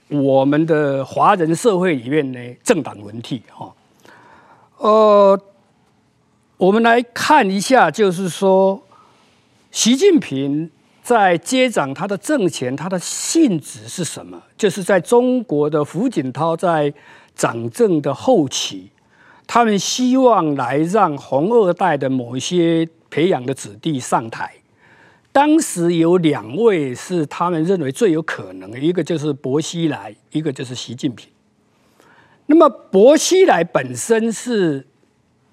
[0.09, 3.73] 我们的华人社会里面呢，政党轮替哈。
[4.79, 5.39] 呃，
[6.57, 8.83] 我们来看一下，就是说
[9.71, 10.69] 习近平。
[11.03, 14.41] 在接掌他的政权，他的性质是什么？
[14.57, 16.93] 就是在中国的胡锦涛在
[17.35, 18.89] 掌政的后期，
[19.45, 24.53] 他们希望来让红二代的某一些培养的子弟上台。
[25.33, 31.29] 当时有两位是他们认为最有可能，一个就是薄熙来，一个就是习近平。
[32.45, 34.87] 那么薄熙来本身是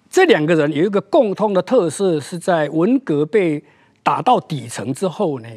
[0.09, 3.65] 这两个人有一个共通的特色，是在文革被。
[4.03, 5.49] 打到底层之后呢，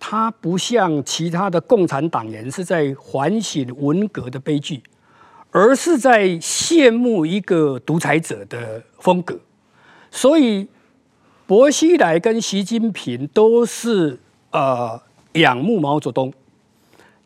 [0.00, 4.82] 他不像其他的共产党员是在反省文革的悲剧，
[5.50, 9.38] 而是在羡慕一个独裁者的风格。
[10.10, 10.66] 所以，
[11.48, 14.18] 薄熙来跟习近平都是
[14.50, 15.00] 呃
[15.32, 16.30] 仰慕毛泽东，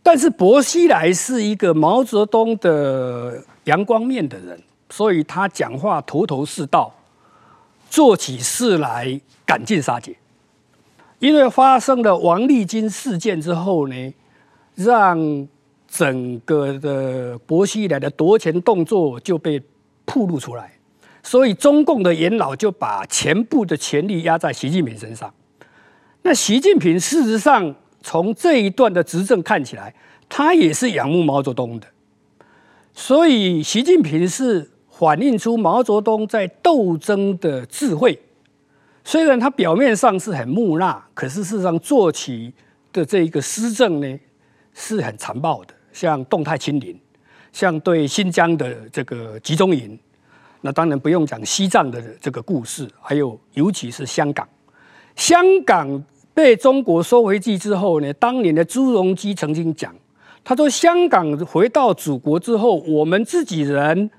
[0.01, 6.95] 但是薄熙来是一个毛泽东的阳光面的人，所以他讲话头头是道，
[7.91, 10.15] 做起事来赶尽杀绝。
[11.19, 14.15] 因为发生了王励金事件之后呢，
[14.77, 15.49] 让
[15.89, 19.61] 整个的薄熙来的夺权动作就被
[20.05, 20.72] 暴露出来，
[21.23, 25.33] 所以中共的元老就把全部的权力压在习近平身上。
[26.23, 29.95] 那习近平事实上从这一段的执政看起来，
[30.29, 31.87] 他也是仰慕毛泽东的，
[32.93, 38.19] 所以习近平是反映出毛泽东在斗争的智慧。
[39.05, 42.53] 虽然他表面上是很木讷，可是事实上做起
[42.93, 44.19] 的这一个施政呢，
[44.75, 46.97] 是很残暴的，像动态清零，
[47.53, 49.99] 像对新疆的这个集中营，
[50.63, 54.49] 那当然不用讲西藏的这个故事，还有尤其是香港，
[55.17, 56.03] 香港
[56.33, 59.95] 被中国收回去之后呢，当年的朱镕基曾经讲，
[60.43, 64.11] 他说香港回到祖国之后，我们自己人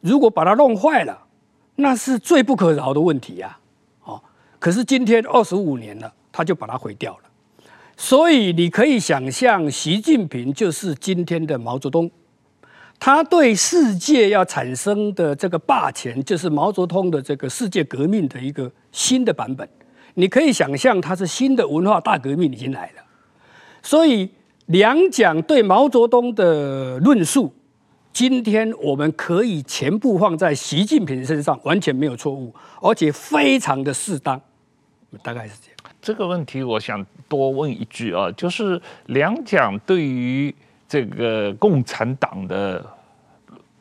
[0.00, 1.26] 如果把它弄坏了，
[1.74, 3.58] 那是最不可饶的问题呀。
[4.04, 4.22] 哦
[4.58, 7.24] 可是今天二十五年了，他就把它毁掉了。
[7.96, 12.10] 所以你可以想象，习近平就是今天的毛泽东，
[13.00, 19.66] 他对世界要产生的这个霸权，就是毛泽东的这个世界革命的一个新的版本。
[20.14, 23.02] 你可以想象，他是新的文化大革命已经来了。
[23.82, 24.28] 所以
[24.66, 27.50] 两蒋对毛泽东的论述，
[28.12, 34.38] 今天我们可以全部放在习近平身上，完全没有错误，而且非常的适当。
[35.22, 35.94] 大概是这样。
[36.02, 40.54] 这个问题，我想多问一句啊，就是两蒋对于
[40.90, 42.84] 这个共产党的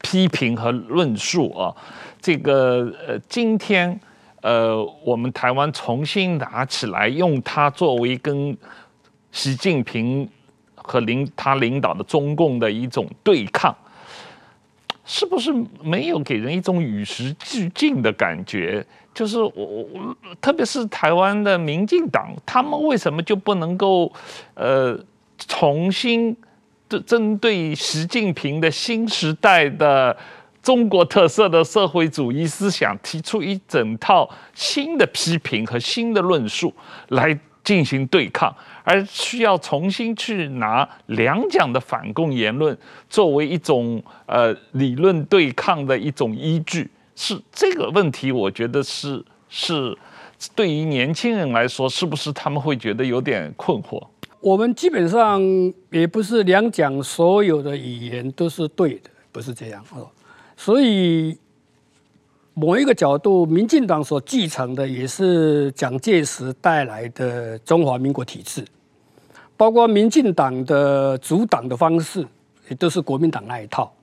[0.04, 1.76] 批评和论述啊，
[2.22, 4.00] 这个呃，今天
[4.42, 8.56] 呃，我们台湾重新拿起来，用它作为跟
[9.32, 10.30] 习近平
[10.76, 13.76] 和领他领导的中共的一种对抗，
[15.04, 15.52] 是不是
[15.82, 18.86] 没有给人一种与时俱进的感觉？
[19.16, 24.14] 就是我我，特别是台湾的民进党，他们为什么就不能够，
[24.54, 24.96] 呃，
[25.40, 26.38] 重新
[26.90, 30.16] 针针对习近平的新时代的
[30.62, 36.74] 中国特色的社会主义思想，提出一整套新的批评和新的论述
[37.10, 42.76] 来进行对抗，而需要重新去拿两蒋的反共言论
[43.10, 46.90] 作为一种呃理论对抗的一种依据？
[47.16, 49.96] 是这个问题，我觉得是是
[50.56, 54.02] 对于年轻人来说，是不是他们会觉得有点困惑？
[54.42, 55.42] 我们基本上
[55.92, 60.08] 也不是两蒋所有的语言都是对的，不是这样哦。
[60.56, 61.38] 所以
[62.54, 68.64] 某一个角度，民进党所继承的也是蒋介石带来的中华民国体制，
[69.58, 72.26] 包括民进党的组党的方式，
[72.70, 73.94] 也都是国民党那一套。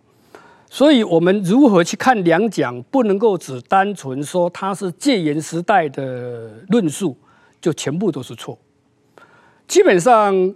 [0.69, 2.83] 所以，我们如何去看两蒋？
[2.85, 7.17] 不能够只单纯说他是戒严时代的论述，
[7.61, 8.59] 就全部都是错。
[9.67, 10.55] 基本上，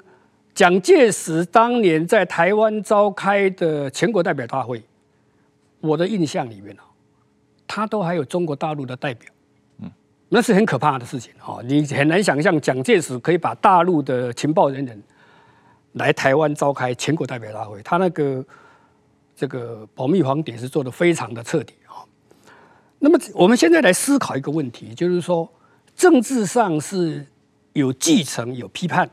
[0.54, 4.82] 蒋介石当年在台湾召开的全国代表大会，
[5.80, 6.76] 我的印象里面
[7.66, 9.30] 他都还有中国大陆的代表，
[9.80, 9.90] 嗯，
[10.28, 11.58] 那是很可怕的事情啊！
[11.64, 15.02] 你很难想象蒋介石可以把大陆的情报人员
[15.92, 18.44] 来台湾召开全国代表大会，他那个。
[19.36, 22.04] 这个保密防谍是做的非常的彻底啊。
[22.98, 25.50] 那么我们现在来思考一个问题，就是说
[25.96, 27.24] 政治上是
[27.72, 29.08] 有继承有批判。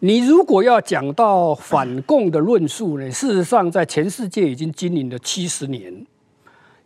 [0.00, 6.04] 你如果要讲到反共的论述呢，事实上在全世界已经经营了七十年。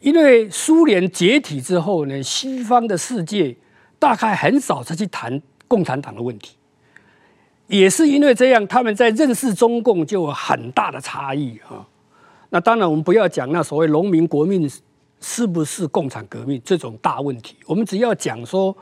[0.00, 3.56] 因为苏联解体之后呢，西方的世界
[3.98, 6.56] 大概很少再去谈共产党的问题。
[7.66, 11.84] 也是因为这样，他们在认识中共就有很大的差异啊。
[12.50, 14.70] 那当然，我们不要讲那所谓农民革命
[15.20, 18.76] 是不是共产革命这种大问题，我们只要讲说，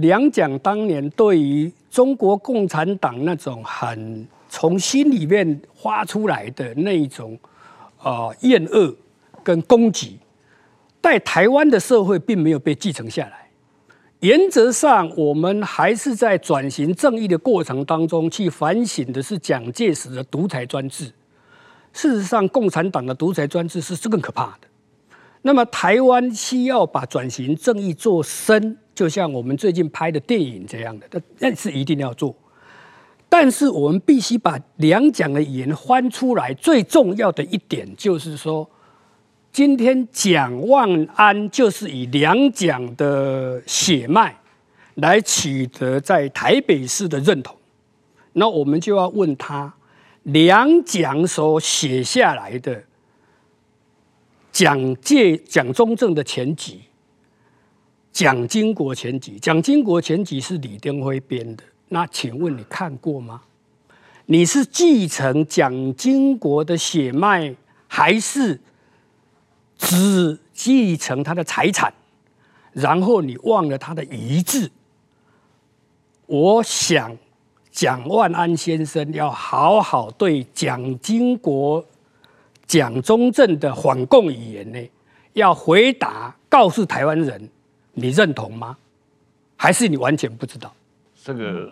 [0.00, 7.38] 两蒋当年对于中国共产党那种很从心里面发出来的那一种
[7.98, 8.94] 啊厌恶
[9.42, 10.18] 跟攻击，
[11.00, 13.48] 在台湾的社会并没有被继承下来。
[14.20, 21.06] 原则上，我们还是在转型正义的过程当中去反省的是蒋介石的独裁专制。
[21.92, 24.68] 事实上，共产党的独裁专制是更可怕的。
[25.42, 32.36] 那么，台湾需要把转型正义做深，就像我们最近拍的电影这样的，那是一定要做。
[33.30, 36.52] 但是我们必须把两蒋的语言翻出来。
[36.52, 38.70] 最重要的一点就是说，
[39.50, 44.38] 今天蒋万安就是以两蒋的血脉
[44.96, 47.56] 来取得在台北市的认同。
[48.34, 49.72] 那我们就要问他，
[50.24, 52.84] 两蒋所写下来的
[54.52, 56.82] 蒋介、蒋中正的全集。
[58.12, 61.62] 蒋经国全集，蒋经国全集是李登辉编的。
[61.88, 63.40] 那请问你看过吗？
[64.26, 67.54] 你是继承蒋经国的血脉，
[67.88, 68.60] 还是
[69.78, 71.92] 只继承他的财产？
[72.72, 74.70] 然后你忘了他的遗志？
[76.26, 77.16] 我想，
[77.72, 81.84] 蒋万安先生要好好对蒋经国、
[82.66, 84.78] 蒋中正的反共语言呢，
[85.32, 87.48] 要回答，告诉台湾人。
[87.92, 88.76] 你认同吗？
[89.56, 90.72] 还是你完全不知道？
[91.22, 91.70] 这个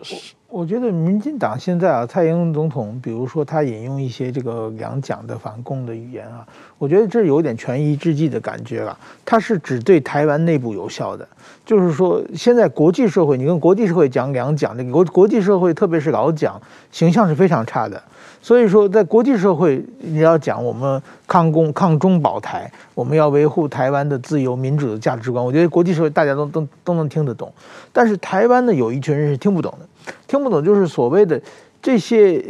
[0.49, 6.47] 我，我觉得民进党现在啊，蔡英文总统，比如说他引用一些这个两蒋的反共的语言啊，
[6.77, 8.95] 我觉得这有点权宜之计的感觉了。
[9.25, 11.27] 他是只对台湾内部有效的，
[11.65, 16.61] 就是说现在国际社会，你跟国际社会讲两蒋，那个国国际社会，特别是老蒋，
[16.91, 17.99] 形象是非常差的。
[18.41, 27.51] 所以说，在国际社会，你要讲我们抗共、抗中保台，我们要维护台湾的自由民主的价值观，我觉得国际社会大家都都都能听得懂。
[27.91, 31.39] 但是台湾呢，有一群人是听不懂的，听不懂就是所谓的
[31.81, 32.41] 这些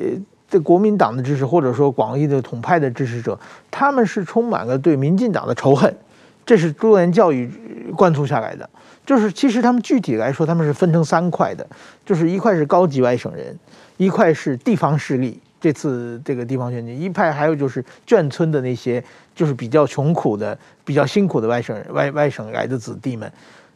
[0.47, 3.37] 这国民党的支持，或者说广义的统派的支持者，
[3.71, 5.93] 他们是充满了对民进党的仇恨，
[6.45, 7.51] 这是多年教育
[7.95, 8.69] 灌输下来的。
[9.05, 11.65] 就是其实他们具体来说，他们是分成三块的，
[12.05, 13.57] 就是一块是高级外省人，
[13.97, 15.41] 一块是地方势力。
[15.59, 19.03] 这次这个地方选举，一派还有就是眷村的那些，
[19.35, 23.31] 就是比较穷苦的、比较辛苦的外省人、外外省来的子弟们。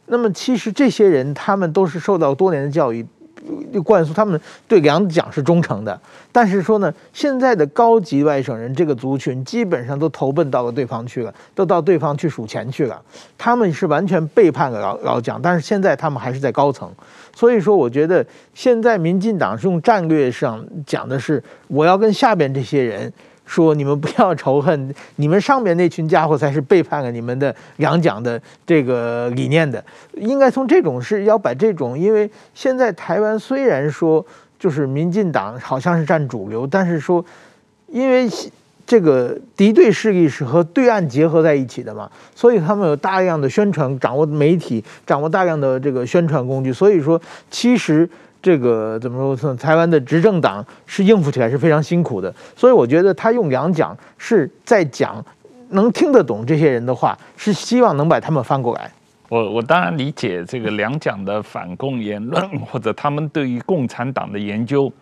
[0.06, 3.04] 那么，其实这些人他们都是受到多年的教育，
[3.80, 5.98] 灌输他们对两蒋是忠诚的。
[6.32, 13.00] 但是说呢，现在的高级外省人这个族群基本上都投奔到了对方去了，都到对方去数钱去了。
[13.38, 16.90] 他们是完全背叛了老老蒋，但是现在他们还是在高层。
[17.34, 23.12] 所以说，我觉得现在民进党是用战略上讲的是，我要跟下边这些人
[23.46, 29.84] 说，你们不要仇恨，你们上面那群家伙才是背叛了你们的两蒋的这个理念的。
[30.14, 34.24] 应该从这种是要把这种，因为现在台湾虽然说
[34.58, 37.24] 就是民进党好像是占主流，但是说
[37.88, 38.28] 因为。
[38.86, 46.70] 这个敌对势力是和对岸结合在一起的嘛，所以他们有大量的宣传，掌握媒体，掌握大量的这个宣传工具。
[46.70, 47.18] 所以说，
[47.50, 48.06] 其实
[48.44, 52.30] 这个怎么说，台湾的执政党是应付起来是非常辛苦的。
[52.54, 55.24] 所以我觉得他用两蒋是在讲
[55.70, 58.90] 能听得懂这些人的话，是希望能把他们翻过来。
[59.30, 64.92] 我我当然理解这个两蒋的反共言论，或者他们对于共产党的研究。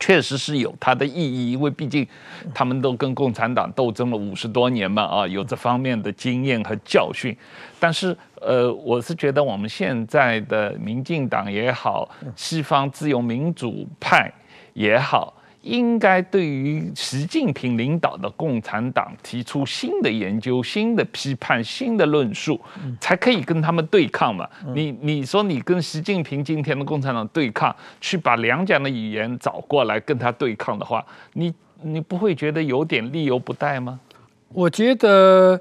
[0.00, 2.04] 确实是有它的意义，因为毕竟
[2.52, 7.34] 他们都跟共产党斗争了五十多年嘛，啊，有这方面的经验和教训。
[7.78, 14.32] 但是，呃，我是觉得我们现在的民进党也好，西方自由民主派
[14.74, 15.32] 也好。
[15.62, 22.60] 应该对于习近平领导的共产党提出新的研究、新的批判、新的论述，
[23.00, 24.48] 才可以跟他们对抗嘛。
[24.72, 33.98] 你你说你跟习近平今天的共产党对抗，去把两蒋的语言找过来跟他对抗的话，你你不会觉得有点力有不逮吗？
[34.50, 35.60] 我觉得，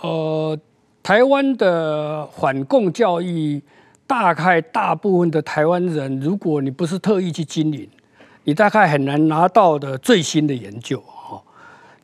[0.00, 0.56] 呃，
[1.02, 3.60] 台湾的反共教育，
[4.06, 7.88] 大概大部分的台湾人，如果你不是特意去经营。
[8.44, 11.40] 你大概很难拿到的最新的研究哈，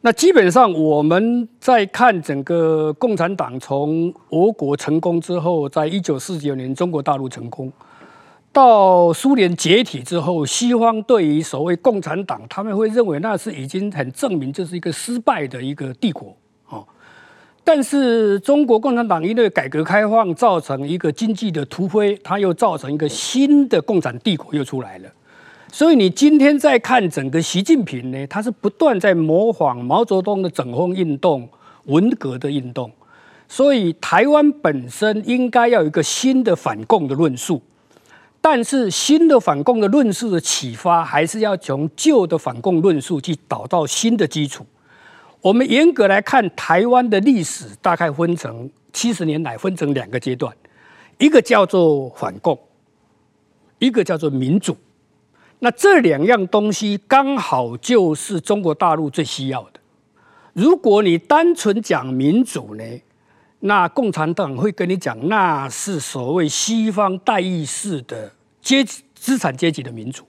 [0.03, 7.73] 那基本上我们在看整个共产党从俄国成功之后，在一九四九年中国大陆成功，
[8.53, 16.37] 到苏联解体之后，西方对于所谓共产党，他们会认为那是已经很证明这是一个失败的一个帝国。
[17.69, 25.09] 但是中国共产党因为改革开放造成一个经济的突飞，它又造成一个新的共产帝国又出来了。
[25.73, 31.49] 所以你今天在看整个习近平呢，他是不断在模仿毛泽东的整风运动、
[31.87, 32.89] 文革的运动。
[33.49, 37.61] 所以台湾本身应该要有一个新的反共的论述，
[38.41, 44.65] 但是新的反共的论述的启发，还是要从旧的反共论述去导到新的基础。
[45.47, 50.53] 我们严格来看，台湾的历史大概分成七十年来分成两个阶段，
[51.19, 52.59] 一个叫做反共，
[53.79, 54.77] 一个叫做民主。
[55.61, 59.79] 那这两样东西刚好就是中国大陆最需要的。
[60.53, 62.83] 如果你单纯讲民主呢，
[63.61, 70.25] 那共产党会跟你讲，那是所谓西方代议式的阶级资产阶级的民主。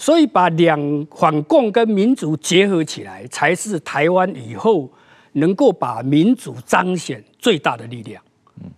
[0.00, 4.90] 所以把两反共跟民主结合起来，才是台湾以后
[5.32, 8.22] 能够把民主彰显最大的力量。
[8.62, 8.70] 嗯，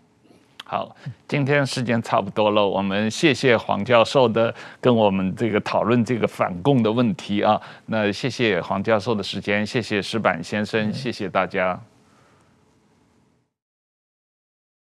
[0.65, 0.97] 好，
[1.29, 7.61] 今天时间差不多了，我们谢谢黄教授的跟我们这个讨论这个反共的问题啊。
[7.87, 11.81] 那谢谢黄教授的时间，谢谢石板先生，谢谢大家。